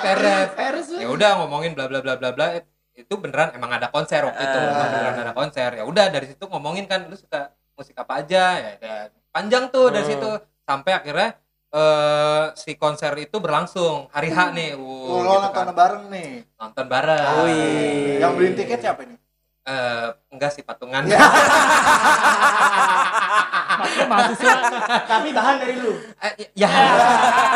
teres 0.02 0.50
Peres. 0.54 0.88
ya 0.94 1.08
udah 1.08 1.30
ngomongin 1.42 1.74
bla 1.74 1.86
bla 1.86 2.02
bla 2.02 2.18
bla 2.18 2.32
bla 2.32 2.48
itu 2.96 3.14
beneran 3.16 3.50
emang 3.52 3.72
ada 3.72 3.88
konser 3.88 4.22
waktu 4.22 4.38
itu 4.40 4.58
Emang 4.60 4.86
beneran 4.88 5.16
ada 5.20 5.34
konser 5.34 5.70
ya 5.74 5.84
udah 5.84 6.06
dari 6.08 6.26
situ 6.28 6.44
ngomongin 6.44 6.86
kan 6.86 7.04
lu 7.04 7.14
suka 7.14 7.50
musik 7.74 7.96
apa 7.96 8.20
aja 8.20 8.44
ya 8.56 8.72
udah. 8.78 8.98
panjang 9.30 9.68
tuh 9.68 9.90
dari 9.90 10.04
Hmm. 10.04 10.12
situ 10.14 10.30
sampai 10.62 10.92
akhirnya 10.94 11.30
eh 11.70 12.46
si 12.54 12.76
konser 12.76 13.10
itu 13.18 13.34
berlangsung 13.36 14.06
hari 14.08 14.30
H 14.30 14.54
nih 14.54 14.74
uh, 14.74 15.10
Oh, 15.10 15.20
lo 15.20 15.34
gitu 15.34 15.42
nonton 15.44 15.66
kan. 15.66 15.74
bareng 15.74 16.06
nih. 16.08 16.32
nonton 16.54 16.86
bareng 16.86 17.34
Wih. 17.44 18.22
Yang 18.22 18.32
beliin 18.32 18.54
tiket 18.56 18.80
siapa 18.80 19.02
ini? 19.04 19.18
Eh, 19.64 20.08
enggak 20.30 20.52
sih 20.52 20.62
patungan 20.62 21.02
Maksudnya 23.74 24.06
mahasiswa 24.06 24.54
Tapi 25.04 25.30
bahan 25.32 25.56
dari 25.58 25.76
lu. 25.76 25.98
Eh, 26.20 26.34
ya 26.54 26.70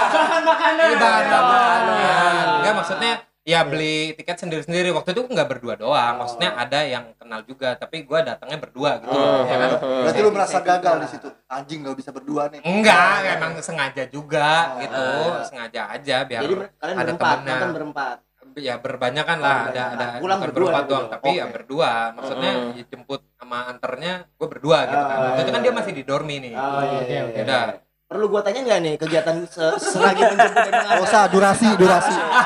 Bahan 0.09 0.41
makanan. 0.41 0.87
Bahan 0.97 1.25
makanan. 1.29 2.45
Enggak 2.57 2.73
maksudnya 2.73 3.11
ya 3.47 3.63
beli 3.63 4.11
tiket 4.13 4.35
sendiri-sendiri 4.37 4.91
waktu 4.91 5.15
itu 5.15 5.23
nggak 5.23 5.47
berdua 5.47 5.73
doang 5.73 6.19
maksudnya 6.19 6.51
ada 6.53 6.83
yang 6.83 7.15
kenal 7.15 7.39
juga 7.41 7.73
tapi 7.73 8.03
gua 8.03 8.19
datangnya 8.19 8.59
berdua 8.59 8.99
gitu 8.99 9.07
Oh. 9.09 9.41
ya 9.41 9.55
kan 9.55 9.69
Berarti 10.03 10.19
lu 10.19 10.29
merasa 10.29 10.59
gagal 10.59 10.95
di 10.99 11.07
situ. 11.07 11.27
Anjing 11.47 11.79
nggak 11.79 11.95
bisa 11.95 12.11
berdua 12.11 12.51
nih. 12.51 12.59
enggak 12.59 13.07
emang 13.33 13.55
sengaja 13.57 14.03
juga 14.05 14.51
Oh. 14.69 14.79
gitu 14.83 15.03
sengaja 15.47 15.81
aja 15.89 16.15
biar 16.21 16.41
Jadi 16.43 16.53
kalian 16.75 16.95
ada 16.97 17.03
berempat, 17.07 17.27
temennya. 17.33 17.53
nonton 17.55 17.71
berempat. 17.73 18.17
ya 18.57 18.73
berbanyakan 18.75 19.37
lah 19.37 19.69
ada 19.69 19.83
ada 19.93 20.05
Pulang 20.17 20.41
bukan 20.41 20.49
berdua 20.49 20.65
berempat 20.65 20.81
gitu. 20.81 20.91
doang 20.91 21.05
tapi 21.07 21.29
ya 21.31 21.43
Oke. 21.45 21.53
berdua 21.53 21.89
maksudnya 22.11 22.51
Hmm. 22.51 22.73
ya 22.73 22.83
jemput 22.85 23.21
sama 23.33 23.57
anternya 23.67 24.13
gue 24.27 24.47
berdua 24.49 24.77
gitu 24.83 24.97
kan 24.99 25.13
Oh, 25.15 25.23
waktu 25.23 25.39
itu 25.39 25.51
kan 25.51 25.61
iya. 25.61 25.65
dia 25.65 25.73
masih 25.77 25.93
di 25.93 26.03
dormi 26.03 26.35
nih 26.41 26.53
Oh 26.53 26.81
iya. 26.81 26.97
Oke, 26.97 27.05
iya, 27.07 27.21
oke. 27.23 27.31
iya. 27.31 27.43
udah 27.45 27.61
Perlu 28.07 28.25
gua 28.25 28.39
tanya 28.39 28.63
nggak 28.63 28.79
nih 28.79 28.93
kegiatan 28.95 29.43
se- 29.43 29.79
selagi 29.83 30.23
menjemput 30.25 30.55
dan 30.57 30.71
mengantar? 30.71 30.95
Gak 30.95 31.03
usah 31.03 31.21
durasi, 31.27 31.67
durasi. 31.75 32.15
Gak 32.15 32.39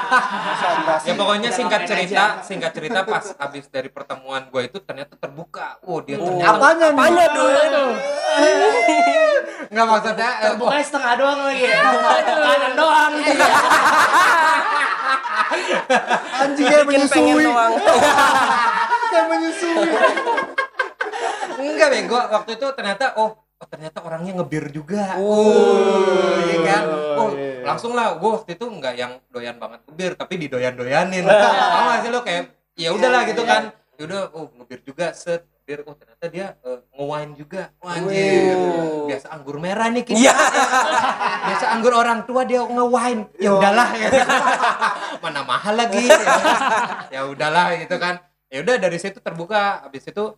usah 0.57 0.71
durasi. 0.75 1.05
ya 1.05 1.13
pokoknya 1.13 1.49
singkat 1.49 1.81
cerita 1.85 2.23
singkat 2.41 2.71
cerita 2.71 2.99
pas 3.03 3.25
abis 3.37 3.69
dari 3.69 3.87
pertemuan 3.87 4.41
gue 4.47 4.61
itu 4.63 4.77
ternyata 4.79 5.13
terbuka 5.15 5.77
oh 5.83 6.01
dia 6.01 6.17
Oh. 6.17 6.25
ternyata 6.27 6.49
Apanya 6.51 6.87
nih? 6.87 6.97
apanya 6.97 7.25
dulu 7.29 7.61
nggak 9.71 9.85
maksudnya 9.87 10.29
eh, 10.41 10.53
Bukannya 10.57 10.81
setengah 10.83 11.13
doang 11.15 11.39
lagi. 11.43 11.63
Kanan 11.69 12.73
doang. 12.73 13.13
Anjing 16.41 16.65
kayak 16.65 16.85
bikin 16.85 17.05
pengen 17.05 17.35
menyusui. 17.37 17.53
Kayak 19.11 19.25
menyusui. 19.27 19.75
enggak 21.61 21.89
bego 21.91 22.17
waktu 22.17 22.51
itu 22.51 22.67
ternyata 22.73 23.13
oh 23.15 23.40
oh 23.61 23.67
ternyata 23.69 24.01
orangnya 24.01 24.41
ngebir 24.41 24.73
juga. 24.73 25.21
Oh 25.21 26.41
iya 26.41 26.57
kan? 26.65 26.83
oh 27.21 27.29
langsung 27.61 27.93
lah. 27.93 28.17
Gue 28.17 28.41
waktu 28.41 28.57
itu 28.57 28.65
nggak 28.65 28.93
yang 28.97 29.21
doyan 29.29 29.61
banget 29.61 29.85
ngebir 29.85 30.11
tapi 30.17 30.33
didoyan 30.41 30.73
doyanin 30.73 31.23
tau 31.29 31.85
gak 31.93 31.99
sih 32.01 32.09
lo 32.09 32.19
kayak 32.25 32.43
ya 32.73 32.89
udahlah 32.89 33.21
gitu 33.29 33.45
kan. 33.45 33.69
Ya 34.01 34.03
udah 34.09 34.21
oh 34.33 34.49
ngebir 34.57 34.81
juga 34.81 35.13
set 35.13 35.45
bir 35.61 35.85
oh 35.85 35.93
ternyata 35.93 36.25
dia 36.33 36.57
eh, 36.65 36.81
nge-wine 36.97 37.33
juga. 37.37 37.69
Wah, 37.85 37.93
anjir 38.01 38.57
biasa 39.05 39.27
anggur 39.29 39.61
merah 39.61 39.87
nih 39.93 40.03
kita. 40.03 40.17
Iya. 40.17 40.33
biasa 41.53 41.65
anggur 41.69 41.93
orang 41.93 42.25
tua 42.25 42.41
dia 42.49 42.65
nge-wine. 42.65 43.29
Ya 43.37 43.53
udahlah 43.53 43.89
ya. 43.93 44.09
mana 45.23 45.45
mahal 45.45 45.77
lagi 45.77 46.09
ya 47.13 47.29
udahlah 47.29 47.77
gitu 47.77 47.95
kan. 48.01 48.25
Ya 48.49 48.65
udah 48.65 48.75
dari 48.81 48.97
situ 48.97 49.21
terbuka. 49.21 49.85
Habis 49.85 50.09
itu 50.09 50.33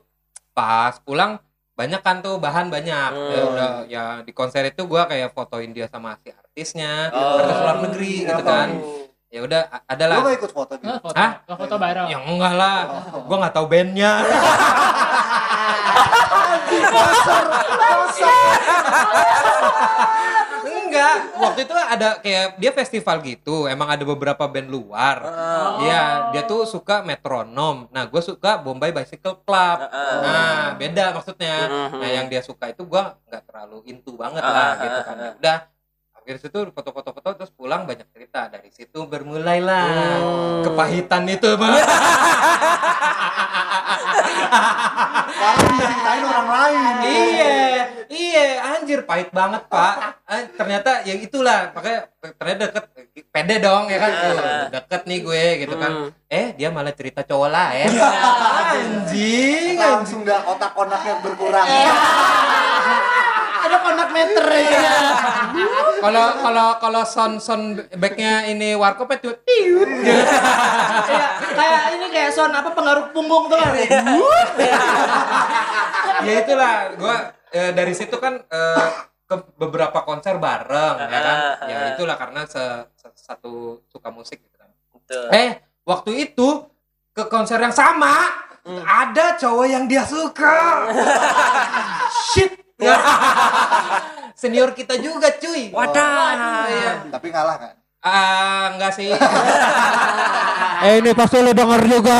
pas 0.54 1.00
pulang 1.02 1.40
banyak 1.74 2.02
kan 2.02 2.22
tuh 2.22 2.38
bahan 2.38 2.70
banyak 2.70 3.10
ya 3.12 3.40
Hmm. 3.40 3.50
udah 3.50 3.72
ya 3.88 4.04
di 4.22 4.30
konser 4.30 4.62
itu 4.64 4.86
gua 4.86 5.06
kayak 5.06 5.34
fotoin 5.34 5.74
dia 5.74 5.90
sama 5.90 6.14
si 6.22 6.30
artisnya 6.30 7.10
Oh. 7.10 7.42
artis 7.42 7.58
luar 7.58 7.78
negeri 7.82 8.14
gitu 8.24 8.44
kan 8.44 8.70
ya 9.34 9.42
udah 9.42 9.62
ada 9.84 10.06
lah 10.06 10.22
gak 10.22 10.38
ikut 10.38 10.52
foto 10.52 10.74
gitu? 10.78 10.94
foto, 11.02 11.18
Hah? 11.18 11.42
nggak 11.44 11.58
foto 11.58 11.76
bareng. 11.76 12.06
ya 12.06 12.18
enggak 12.22 12.54
lah 12.54 12.78
gua 13.26 13.36
nggak 13.42 13.54
tahu 13.54 13.66
bandnya 13.66 14.12
enggak 20.64 21.16
waktu 21.36 21.60
itu 21.66 21.74
ada 21.74 22.08
kayak 22.20 22.46
dia 22.56 22.72
festival 22.72 23.18
gitu 23.20 23.66
emang 23.66 23.90
ada 23.90 24.04
beberapa 24.04 24.46
band 24.46 24.70
luar 24.70 25.18
Iya, 25.74 26.30
dia 26.32 26.44
tuh 26.46 26.64
suka 26.64 27.02
metronom. 27.02 27.90
Nah, 27.90 28.06
gue 28.06 28.22
suka 28.22 28.56
Bombay 28.56 28.94
Bicycle 28.94 29.42
Club. 29.42 29.78
Nah, 30.22 30.78
beda 30.78 31.12
maksudnya. 31.12 31.66
Nah, 31.92 32.08
yang 32.08 32.30
dia 32.30 32.40
suka 32.40 32.70
itu 32.70 32.86
gue 32.86 33.04
nggak 33.28 33.44
terlalu 33.44 33.82
into 33.90 34.14
banget 34.16 34.40
Ah, 34.40 34.52
lah 34.54 34.64
ah, 34.64 34.72
gitu 34.78 35.00
kan. 35.02 35.16
ah. 35.18 35.34
Udah, 35.36 35.58
dari 36.24 36.40
situ 36.40 36.60
foto-foto-foto 36.70 37.30
terus 37.36 37.52
pulang 37.52 37.84
banyak 37.84 38.08
cerita 38.10 38.48
dari 38.48 38.70
situ 38.70 39.00
bermulailah 39.04 39.86
Hmm. 40.16 40.64
kepahitan 40.64 41.24
itu 41.28 41.50
bang 41.54 41.76
diceritain 45.54 46.24
orang 46.24 46.48
lain. 46.50 46.96
iya 47.04 47.56
iya 48.08 48.46
anjir 48.74 49.04
pahit 49.04 49.30
banget 49.30 49.64
pak 49.68 49.96
Ah, 50.24 50.48
ternyata 50.50 51.04
ya 51.04 51.14
itulah 51.16 51.70
makanya 51.72 52.10
ternyata 52.24 52.64
deket 52.72 52.86
pede 53.28 53.56
dong 53.60 53.92
ya 53.92 54.00
kan? 54.00 54.12
Oh, 54.16 54.64
deket 54.72 55.02
nih 55.04 55.20
gue 55.20 55.44
gitu 55.68 55.76
kan. 55.76 55.92
Hmm. 56.08 56.10
eh 56.32 56.56
dia 56.56 56.72
malah 56.72 56.96
cerita 56.96 57.28
cowok 57.28 57.50
lain. 57.52 57.92
Anjing. 57.92 59.76
Anjing 59.76 59.76
Langsung 59.76 60.24
dah 60.24 60.48
otak-otak 60.48 61.02
yang 61.04 61.20
berkurang. 61.20 61.68
Ada 63.64 63.78
konak 63.80 64.10
meter 64.16 64.46
ya. 64.48 64.96
kalau 66.04 66.28
kalau 66.40 66.68
kalau 66.80 67.04
sound 67.04 67.40
sound 67.44 67.84
backnya 68.00 68.48
ini 68.48 68.76
warkop 68.76 69.12
itu 69.16 69.36
tiut. 69.44 69.90
Kayak 71.08 71.32
kayak 71.56 71.82
ini 72.00 72.06
kayak 72.12 72.32
sound 72.32 72.56
apa 72.56 72.72
pengaruh 72.72 73.12
punggung 73.12 73.52
tuh 73.52 73.60
kan. 73.60 73.72
ya 76.24 76.34
itulah 76.40 76.96
gua 76.96 77.36
eh, 77.52 77.72
dari 77.76 77.92
situ 77.92 78.16
kan 78.16 78.40
eh, 78.40 78.88
beberapa 79.54 80.02
konser 80.02 80.38
bareng 80.38 80.96
ya 81.00 81.20
kan 81.20 81.38
Ah, 81.38 81.54
ya 81.66 81.76
ah. 81.76 81.88
itulah 81.92 82.16
karena 82.16 82.42
se- 82.44 82.86
se- 82.94 83.16
satu 83.16 83.82
suka 83.88 84.10
musik 84.10 84.38
gitu 84.38 84.56
kan 84.56 84.70
Betul. 84.92 85.28
eh 85.30 85.50
waktu 85.84 86.12
itu 86.24 86.68
ke 87.12 87.24
konser 87.26 87.58
yang 87.58 87.72
sama 87.72 88.42
ada 88.84 89.36
cowok 89.36 89.68
yang 89.68 89.86
dia 89.86 90.04
suka 90.04 90.88
shit 92.30 92.54
senior 94.36 94.72
kita 94.72 94.98
juga 94.98 95.30
cuy 95.32 95.72
Wadah. 95.72 96.68
Iya. 96.68 96.92
Tapi 97.10 97.28
ngalah 97.30 97.58
kan? 97.58 97.74
ah 98.02 98.76
enggak 98.76 98.92
sih 98.92 99.08
Eh 100.84 101.00
ini 101.00 101.16
pasti 101.16 101.40
lo 101.40 101.56
denger 101.56 101.80
juga. 101.88 102.20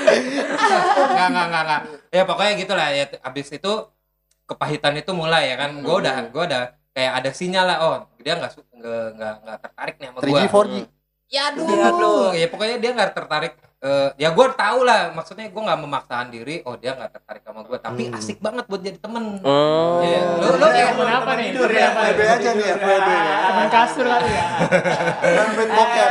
enggak 0.00 1.26
enggak 1.28 1.44
enggak 1.44 1.62
enggak 1.62 1.80
ya 2.08 2.22
pokoknya 2.24 2.52
gitulah 2.56 2.88
ya 2.88 3.04
abis 3.20 3.46
itu 3.52 3.72
kepahitan 4.50 4.94
itu 4.94 5.12
mulai 5.12 5.46
ya 5.46 5.56
kan 5.56 5.76
gue 5.76 5.96
udah 5.96 6.14
gue 6.26 6.44
udah 6.44 6.62
kayak 6.90 7.12
ada 7.16 7.30
sinyal 7.30 7.64
lah 7.64 7.76
oh 7.80 7.94
dia 8.18 8.34
nggak 8.34 8.50
nggak 8.72 9.04
nggak 9.14 9.34
nggak 9.40 9.58
tertarik 9.60 9.94
nih 9.96 10.08
sama 10.08 10.18
3G, 10.18 10.26
gue 10.26 10.44
4G. 10.44 10.86
ya 11.28 11.42
aduh, 11.48 11.68
Ya, 11.68 11.88
aduh. 11.88 12.32
ya 12.32 12.46
pokoknya 12.46 12.76
dia 12.76 12.92
nggak 12.92 13.12
tertarik 13.14 13.54
Eh, 13.80 14.12
ya 14.18 14.28
gue 14.28 14.46
tahu 14.52 14.84
lah 14.84 15.08
maksudnya 15.10 15.48
gue 15.48 15.56
nggak 15.56 15.80
memaksakan 15.80 16.28
diri 16.28 16.60
oh 16.68 16.76
dia 16.76 16.92
nggak 16.92 17.16
tertarik 17.16 17.40
sama 17.40 17.64
gue 17.64 17.80
tapi 17.80 18.12
asik 18.12 18.36
banget 18.36 18.68
buat 18.68 18.78
jadi 18.78 19.00
temen 19.00 19.40
Hmm. 19.40 20.04
Iya. 20.04 20.20
lu 20.36 20.52
lu 20.52 20.68
Temen 20.68 21.00
kenapa 21.00 21.32
nih? 21.32 21.48
tidur 21.48 21.70
ya, 21.72 21.88
Temen 21.88 21.88
apa 21.88 22.04
FWB 22.04 22.20
nih? 22.20 22.30
aja 22.30 22.50
nih, 22.52 22.66
FWB 22.76 23.08
ya. 23.08 23.36
Temen 23.40 23.68
kasur 23.72 24.04
kali 24.04 24.28
ya. 24.28 24.44
Main 25.48 25.70
bokep. 25.72 26.10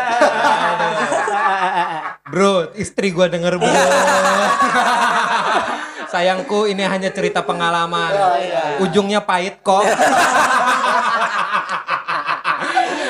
bro 2.32 2.54
istri 2.74 3.08
gue 3.10 3.26
denger 3.28 3.54
bro 3.56 3.70
sayangku 6.10 6.66
ini 6.66 6.84
hanya 6.84 7.10
cerita 7.14 7.42
pengalaman. 7.42 8.12
Ujungnya 8.82 9.22
pahit 9.22 9.62
kok. 9.62 9.86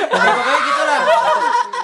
Ya, 0.09 0.25
pokoknya 0.35 0.59
gitu 0.67 0.81
lah 0.83 1.01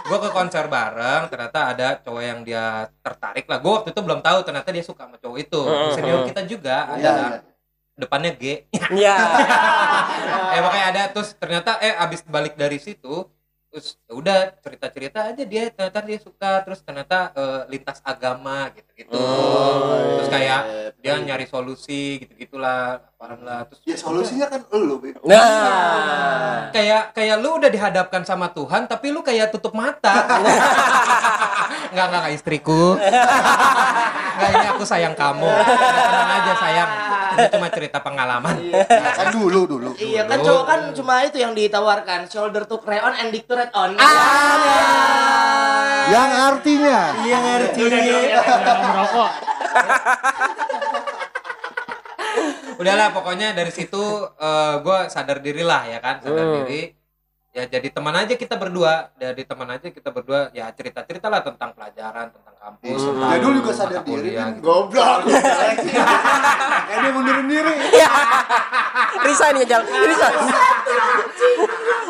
gue 0.05 0.19
ke 0.21 0.29
konser 0.29 0.65
bareng 0.69 1.23
ternyata 1.33 1.59
ada 1.73 1.87
cowok 1.97 2.21
yang 2.21 2.39
dia 2.45 2.85
tertarik 3.01 3.45
lah. 3.49 3.57
Gue 3.57 3.71
waktu 3.81 3.89
itu 3.89 4.01
belum 4.05 4.21
tahu 4.21 4.37
ternyata 4.45 4.69
dia 4.69 4.85
suka 4.85 5.09
sama 5.09 5.17
cowok 5.17 5.37
itu. 5.41 5.61
Senior 5.97 6.29
kita 6.29 6.41
juga 6.45 6.75
ada 6.93 7.01
Iya, 7.01 7.09
lah. 7.11 7.29
iya. 7.33 7.39
depannya 7.95 8.31
G. 8.37 8.43
Ya. 8.93 9.17
eh 10.55 10.61
makanya 10.61 10.87
ada. 10.93 11.01
Terus 11.09 11.33
ternyata 11.33 11.81
eh 11.81 11.95
abis 11.97 12.21
balik 12.21 12.53
dari 12.53 12.77
situ 12.77 13.25
terus 13.75 13.99
ya 14.07 14.13
udah 14.15 14.39
cerita 14.63 14.87
cerita 14.87 15.19
aja 15.27 15.43
dia 15.43 15.67
ternyata 15.67 15.99
dia 16.07 16.15
suka 16.23 16.63
terus 16.63 16.79
ternyata 16.79 17.35
eh, 17.35 17.61
lintas 17.75 17.99
agama 18.07 18.71
gitu 18.71 18.87
gitu 18.95 19.19
terus 20.15 20.31
kayak 20.31 20.61
dia 21.03 21.19
nyari 21.19 21.43
solusi 21.43 22.23
gitu 22.23 22.39
gitulah 22.39 23.03
apaan 23.25 23.41
lah 23.41 23.65
terus 23.65 23.81
Ya 23.89 23.97
solusinya 23.97 24.45
kan 24.45 24.61
elu, 24.69 25.01
Beb. 25.01 25.17
Nah. 25.25 26.69
kayak 26.69 27.17
kayak 27.17 27.41
lu 27.41 27.57
udah 27.57 27.69
dihadapkan 27.73 28.21
sama 28.21 28.53
Tuhan 28.53 28.85
tapi 28.85 29.09
lu 29.09 29.25
kayak 29.25 29.49
tutup 29.49 29.73
mata. 29.73 30.13
Nggak 31.95 32.05
nggak 32.11 32.21
nggak 32.27 32.35
istriku. 32.35 32.99
Nggak 34.35 34.49
ini 34.51 34.67
aku 34.67 34.83
sayang 34.83 35.15
kamu. 35.15 35.47
Tenang 35.47 36.29
aja 36.43 36.53
sayang. 36.59 36.89
Ini 37.35 37.45
cuma 37.55 37.67
cerita 37.71 37.97
pengalaman. 38.03 38.55
Nah, 38.67 39.13
kan 39.15 39.27
dulu 39.31 39.63
dulu. 39.63 39.89
Iya 39.95 40.27
kan 40.27 40.43
cowok 40.43 40.65
kan 40.67 40.79
cuma 40.91 41.23
itu 41.23 41.39
yang 41.39 41.55
ditawarkan 41.55 42.27
shoulder 42.27 42.67
to 42.67 42.83
cry 42.83 42.99
on 42.99 43.15
and 43.15 43.31
dick 43.31 43.47
to 43.47 43.55
red 43.55 43.71
on. 43.71 43.95
Yang 46.11 46.31
artinya. 46.35 46.99
Iya 47.23 47.37
ngerti 47.39 47.81
Jangan 47.87 48.77
merokok. 48.83 49.31
Udahlah 52.75 53.09
pokoknya 53.11 53.51
dari 53.51 53.69
situ 53.69 54.03
gue 54.81 54.99
sadar 55.07 55.39
diri 55.39 55.61
lah 55.61 55.83
ya 55.85 55.99
kan 55.99 56.19
sadar 56.19 56.45
Hmm. 56.45 56.55
diri 56.61 56.81
ya 57.51 57.63
jadi 57.65 57.87
teman 57.87 58.11
aja 58.11 58.35
kita 58.35 58.55
berdua 58.55 59.15
jadi 59.15 59.41
teman 59.41 59.71
aja 59.71 59.87
kita 59.87 60.11
berdua 60.11 60.51
ya 60.51 60.67
cerita 60.71 61.01
cerita 61.01 61.31
lah 61.31 61.39
tentang 61.39 61.71
pelajaran 61.71 62.27
tentang 62.27 62.55
kampus 62.59 62.99
Hmm. 62.99 63.07
tentang 63.15 63.29
Jadul 63.31 63.51
juga 63.53 63.71
mata 63.71 63.79
sadar 63.79 64.01
diri 64.01 64.11
kuliah 64.11 64.35
kan. 64.35 64.51
gitu. 64.51 64.65
Goblok. 64.65 65.19
Kayak 66.85 66.99
dia 66.99 67.11
mundurin 67.11 67.47
diri. 67.47 67.75
Resign 69.23 69.55
ya, 69.55 69.65
Jal. 69.65 69.81
Resign. 69.85 70.35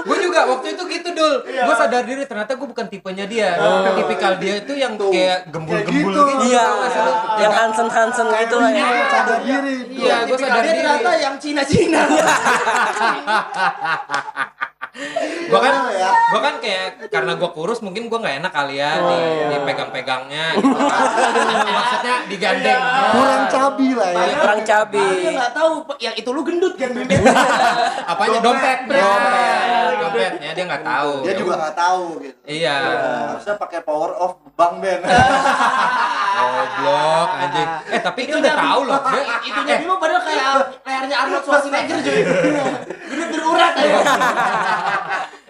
Gue 0.06 0.18
juga 0.22 0.40
waktu 0.46 0.78
itu 0.78 0.84
gitu 0.86 1.10
dul 1.18 1.36
gue 1.46 1.76
sadar 1.76 2.06
diri 2.06 2.24
ternyata 2.30 2.54
gue 2.54 2.68
bukan 2.70 2.86
tipenya 2.86 3.26
dia 3.26 3.58
tipikal 3.96 4.34
dia 4.38 4.54
itu 4.62 4.74
yang 4.78 4.94
Tuh. 5.00 5.12
kayak 5.12 5.50
gembul-gembul 5.50 6.14
gitu, 6.14 6.22
gitu. 6.30 6.46
Iya. 6.52 6.64
Lu? 6.66 7.12
Yang 7.42 7.54
Hansen-Hansen 7.56 8.28
gitu 8.28 8.56
lah 8.60 8.72
ya. 8.72 8.86
Sadar 9.10 9.40
diri. 9.44 9.76
Iya, 9.96 10.16
gue 10.28 10.38
sadar 10.38 10.64
diri. 10.64 10.80
ternyata 10.84 11.12
yang 11.18 11.36
Cina-Cina. 11.40 12.02
Gue 15.52 15.60
kan, 15.62 15.74
Ya. 15.94 16.10
gue 16.32 16.42
kan 16.42 16.56
kayak 16.58 17.12
karena 17.14 17.36
gue 17.36 17.50
kurus 17.52 17.80
mungkin 17.80 18.08
gue 18.08 18.16
nggak 18.16 18.42
enak 18.42 18.52
kali 18.52 18.80
ya 18.80 18.98
Oh, 18.98 19.12
di, 19.12 19.16
iya. 19.20 19.46
dipegang-pegangnya 19.54 20.46
gitu 20.58 20.72
kan. 20.74 21.04
Maksudnya 21.68 22.16
digandeng. 22.26 22.82
Kurang 23.14 23.44
cabi 23.46 23.88
lah 23.94 24.10
ya. 24.10 24.24
Iya, 24.26 24.36
kurang 24.40 24.62
cabi. 24.64 25.06
Dia 25.22 25.32
nggak 25.36 25.54
tahu 25.54 25.72
yang 26.00 26.16
itu 26.16 26.30
lu 26.32 26.42
gendut 26.42 26.74
kan. 26.76 26.90
Apanya 28.12 28.40
dompet? 28.42 28.78
Dompet. 28.88 29.04
Dompet. 29.04 29.96
Dompetnya 30.02 30.50
dia 30.56 30.64
nggak 30.66 30.84
tahu. 30.84 31.12
Dia 31.24 31.34
juga 31.36 31.54
nggak 31.60 31.76
tahu 31.76 32.06
gitu. 32.24 32.38
Iya. 32.48 32.76
Harusnya 33.30 33.56
pakai 33.60 33.80
power 33.84 34.12
of 34.16 34.32
Bang 34.56 34.80
Ben. 34.80 35.00
Goblok 36.36 37.30
anjing. 37.38 37.70
Eh 37.92 38.02
tapi 38.02 38.20
dia 38.26 38.38
udah 38.38 38.56
tahu 38.56 38.82
loh. 38.84 39.00
Dia 39.08 39.24
Itunya 39.46 39.76
eh, 39.76 39.80
dulu 39.84 39.94
padahal 40.00 40.22
kayak 40.24 40.46
layarnya 40.84 41.16
Arnold 41.16 41.44
Schwarzenegger 41.44 41.98
cuy. 42.02 42.22
Gendut 43.06 43.30
berurat 43.30 43.74
aja. 43.76 44.00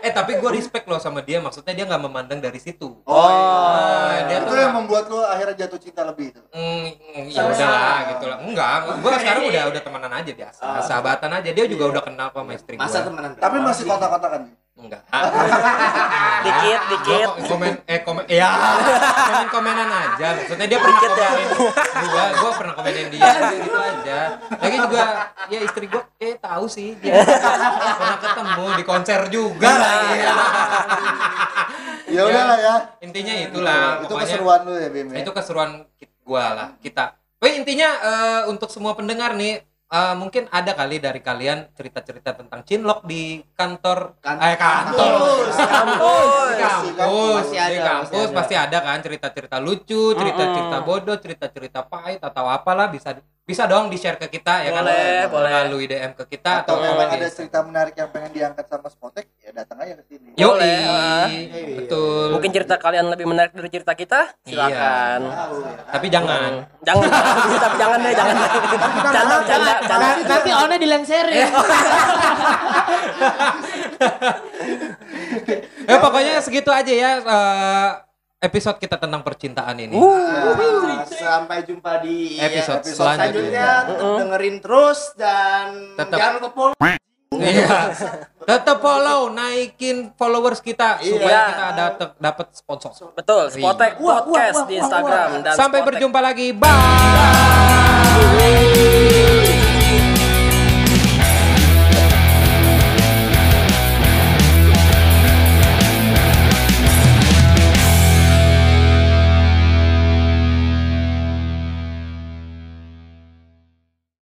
Eh 0.05 0.11
tapi 0.13 0.37
gue 0.37 0.49
respect 0.53 0.85
loh 0.85 1.01
sama 1.01 1.21
dia. 1.25 1.41
Maksudnya 1.41 1.73
dia 1.73 1.85
nggak 1.85 2.03
memandang 2.03 2.39
dari 2.39 2.59
situ. 2.61 3.01
Oh, 3.03 3.29
Nah, 3.75 4.25
dia 4.29 4.39
itu 4.41 4.47
tuh 4.47 4.57
yang 4.57 4.73
membuat 4.73 5.09
lo 5.11 5.25
akhirnya 5.25 5.65
jatuh 5.65 5.79
cinta 5.81 6.01
lebih 6.05 6.31
itu. 6.31 6.41
Hmm, 6.53 6.87
ya 7.29 7.41
udah 7.45 7.67
lah 7.67 7.99
gitu 8.15 8.25
lah. 8.29 8.37
Enggak, 8.41 8.75
gue 9.01 9.11
sekarang 9.21 9.43
udah 9.49 9.63
udah 9.73 9.81
temenan 9.81 10.13
aja 10.13 10.31
biasa. 10.31 10.61
Sahabatan 10.85 11.31
aja. 11.35 11.49
Dia 11.51 11.65
juga 11.67 11.83
udah 11.91 12.03
kenal 12.05 12.27
sama 12.31 12.51
istri 12.55 12.75
Masa 12.79 13.03
temenan. 13.03 13.35
Tapi 13.37 13.57
masih 13.61 13.83
kontak-kontakan. 13.85 14.64
Enggak. 14.75 15.01
Dikit, 16.45 16.81
dikit. 16.91 17.27
Gua 17.31 17.47
komen 17.47 17.73
eh 17.87 17.99
komen 18.03 18.23
ya 18.27 18.49
komen 19.25 19.47
komenan 19.49 19.87
aja 19.89 20.35
maksudnya 20.35 20.67
dia 20.67 20.77
pernah 20.77 20.93
Dikit 20.93 21.11
ya. 21.15 21.29
komenin 21.31 21.49
gua 22.05 22.25
gua 22.35 22.51
pernah 22.53 22.73
komenin 22.75 23.05
dia 23.09 23.23
gitu 23.55 23.71
aja 23.73 24.19
lagi 24.51 24.77
juga 24.77 25.03
ya 25.47 25.59
istri 25.63 25.85
gua 25.87 26.03
eh 26.19 26.35
tahu 26.37 26.65
sih 26.67 26.93
dia 26.99 27.23
pernah 27.97 28.19
ketemu 28.19 28.65
di 28.75 28.83
konser 28.83 29.19
juga 29.31 29.71
lagi 29.71 30.19
Ya 32.05 32.21
udah 32.21 32.43
lah 32.45 32.57
ya. 32.61 32.75
intinya 33.01 33.33
itulah 33.33 33.97
Itu 33.97 34.13
pokoknya 34.13 34.27
keseruan 34.29 34.59
lu 34.61 34.73
ya, 34.77 34.89
Bim. 34.93 35.07
ya? 35.09 35.17
itu 35.19 35.31
keseruan 35.31 35.69
gua 36.21 36.43
lah 36.53 36.67
kita 36.77 37.17
Wah 37.35 37.49
intinya 37.49 37.89
eh, 38.03 38.41
untuk 38.45 38.69
semua 38.69 38.93
pendengar 38.93 39.33
nih 39.33 39.63
eh, 39.95 40.13
mungkin 40.13 40.43
ada 40.49 40.71
kali 40.71 40.97
dari 40.97 41.19
kalian 41.19 41.71
cerita-cerita 41.71 42.35
tentang 42.35 42.61
cinlok 42.61 43.03
di 43.03 43.23
kantor 43.53 44.19
Kan- 44.19 44.39
eh 44.39 44.55
kantor 44.55 45.11
Kampus. 45.15 45.55
Kampus. 45.55 46.29
di 46.45 46.91
kampus 46.93 47.35
Pasti 47.37 47.55
di 47.55 47.59
ada, 47.59 47.81
kampus 47.81 48.05
pasti 48.05 48.19
ada. 48.21 48.35
pasti 48.35 48.55
ada 48.57 48.77
kan 48.81 48.97
cerita-cerita 48.99 49.57
lucu 49.57 50.03
cerita-cerita 50.11 50.77
bodoh 50.81 51.15
cerita-cerita 51.15 51.79
pahit 51.83 52.19
atau 52.19 52.45
apalah 52.47 52.87
bisa 52.87 53.15
bisa 53.41 53.63
dong 53.65 53.87
di 53.87 53.95
share 53.95 54.17
ke 54.17 54.27
kita 54.27 54.53
ya 54.59 54.73
kan 54.73 54.81
Boleh, 54.81 55.29
boleh. 55.29 55.49
melalui 55.53 55.85
DM 55.85 56.11
ke 56.13 56.25
kita 56.27 56.65
atau 56.65 56.75
memang 56.77 57.07
di- 57.07 57.15
ada 57.15 57.27
cerita 57.29 57.61
menarik 57.61 57.93
yang 57.93 58.09
pengen 58.09 58.31
diangkat 58.31 58.65
sama 58.65 58.89
Spotek 58.89 59.29
ya 59.37 59.53
datang 59.53 59.77
aja 59.79 59.93
ke 59.95 60.03
sini 60.03 60.24
Yo, 60.35 60.51
Boleh, 60.51 60.83
ah. 60.83 61.31
betul. 61.79 62.35
Mungkin 62.35 62.51
cerita 62.51 62.75
kalian 62.75 63.07
lebih 63.07 63.23
menarik 63.23 63.55
dari 63.55 63.71
cerita 63.71 63.95
kita? 63.95 64.35
Silakan. 64.43 65.31
Tahu 65.31 65.55
ya. 65.63 65.71
Tapi 65.95 66.07
jangan. 66.11 66.51
Jangan, 66.83 67.07
tapi 67.63 67.75
jangan 67.79 67.97
deh, 68.03 68.11
jangan 68.11 68.35
deh. 68.35 68.49
Canda, 69.15 69.35
canda, 69.47 69.73
canda. 69.79 70.07
Nanti 70.27 70.49
onnya 70.51 70.75
dilenserin. 70.75 71.47
Ya 75.87 75.97
pokoknya 76.03 76.43
segitu 76.43 76.67
aja 76.67 76.91
ya 76.91 77.11
eh, 77.23 77.89
episode 78.43 78.75
kita 78.75 78.99
tentang 78.99 79.23
percintaan 79.23 79.79
ini. 79.79 79.95
Nah, 79.95 81.07
sampai 81.07 81.63
jumpa 81.63 82.03
di 82.03 82.35
Episode 82.35 82.83
episode 82.83 82.91
selanjutnya. 82.91 83.15
selanjutnya. 83.15 83.69
Tetap 83.87 84.11
dengerin 84.19 84.55
terus 84.59 84.99
dan 85.15 85.65
Tetap. 85.95 86.17
jangan 86.19 86.33
lupa 86.43 86.49
follow. 86.51 86.75
Iya. 87.33 87.89
Tetap 88.45 88.77
follow, 88.77 89.33
naikin 89.33 90.13
followers 90.13 90.61
kita 90.61 91.01
supaya 91.01 91.25
Iya. 91.25 91.43
kita 91.49 91.65
ada 91.73 91.85
dapat 92.21 92.53
sponsor. 92.53 92.93
Betul, 93.17 93.49
Spotek 93.49 93.97
Wah, 93.97 94.21
wah, 94.21 94.21
Podcast 94.21 94.61
wah, 94.61 94.67
di 94.69 94.75
wah, 94.77 94.81
Instagram 94.85 95.41
dan 95.41 95.53
Sampai 95.57 95.79
Spotek 95.81 95.89
berjumpa 95.97 96.19
lagi. 96.21 96.53
Bye. 96.53 96.69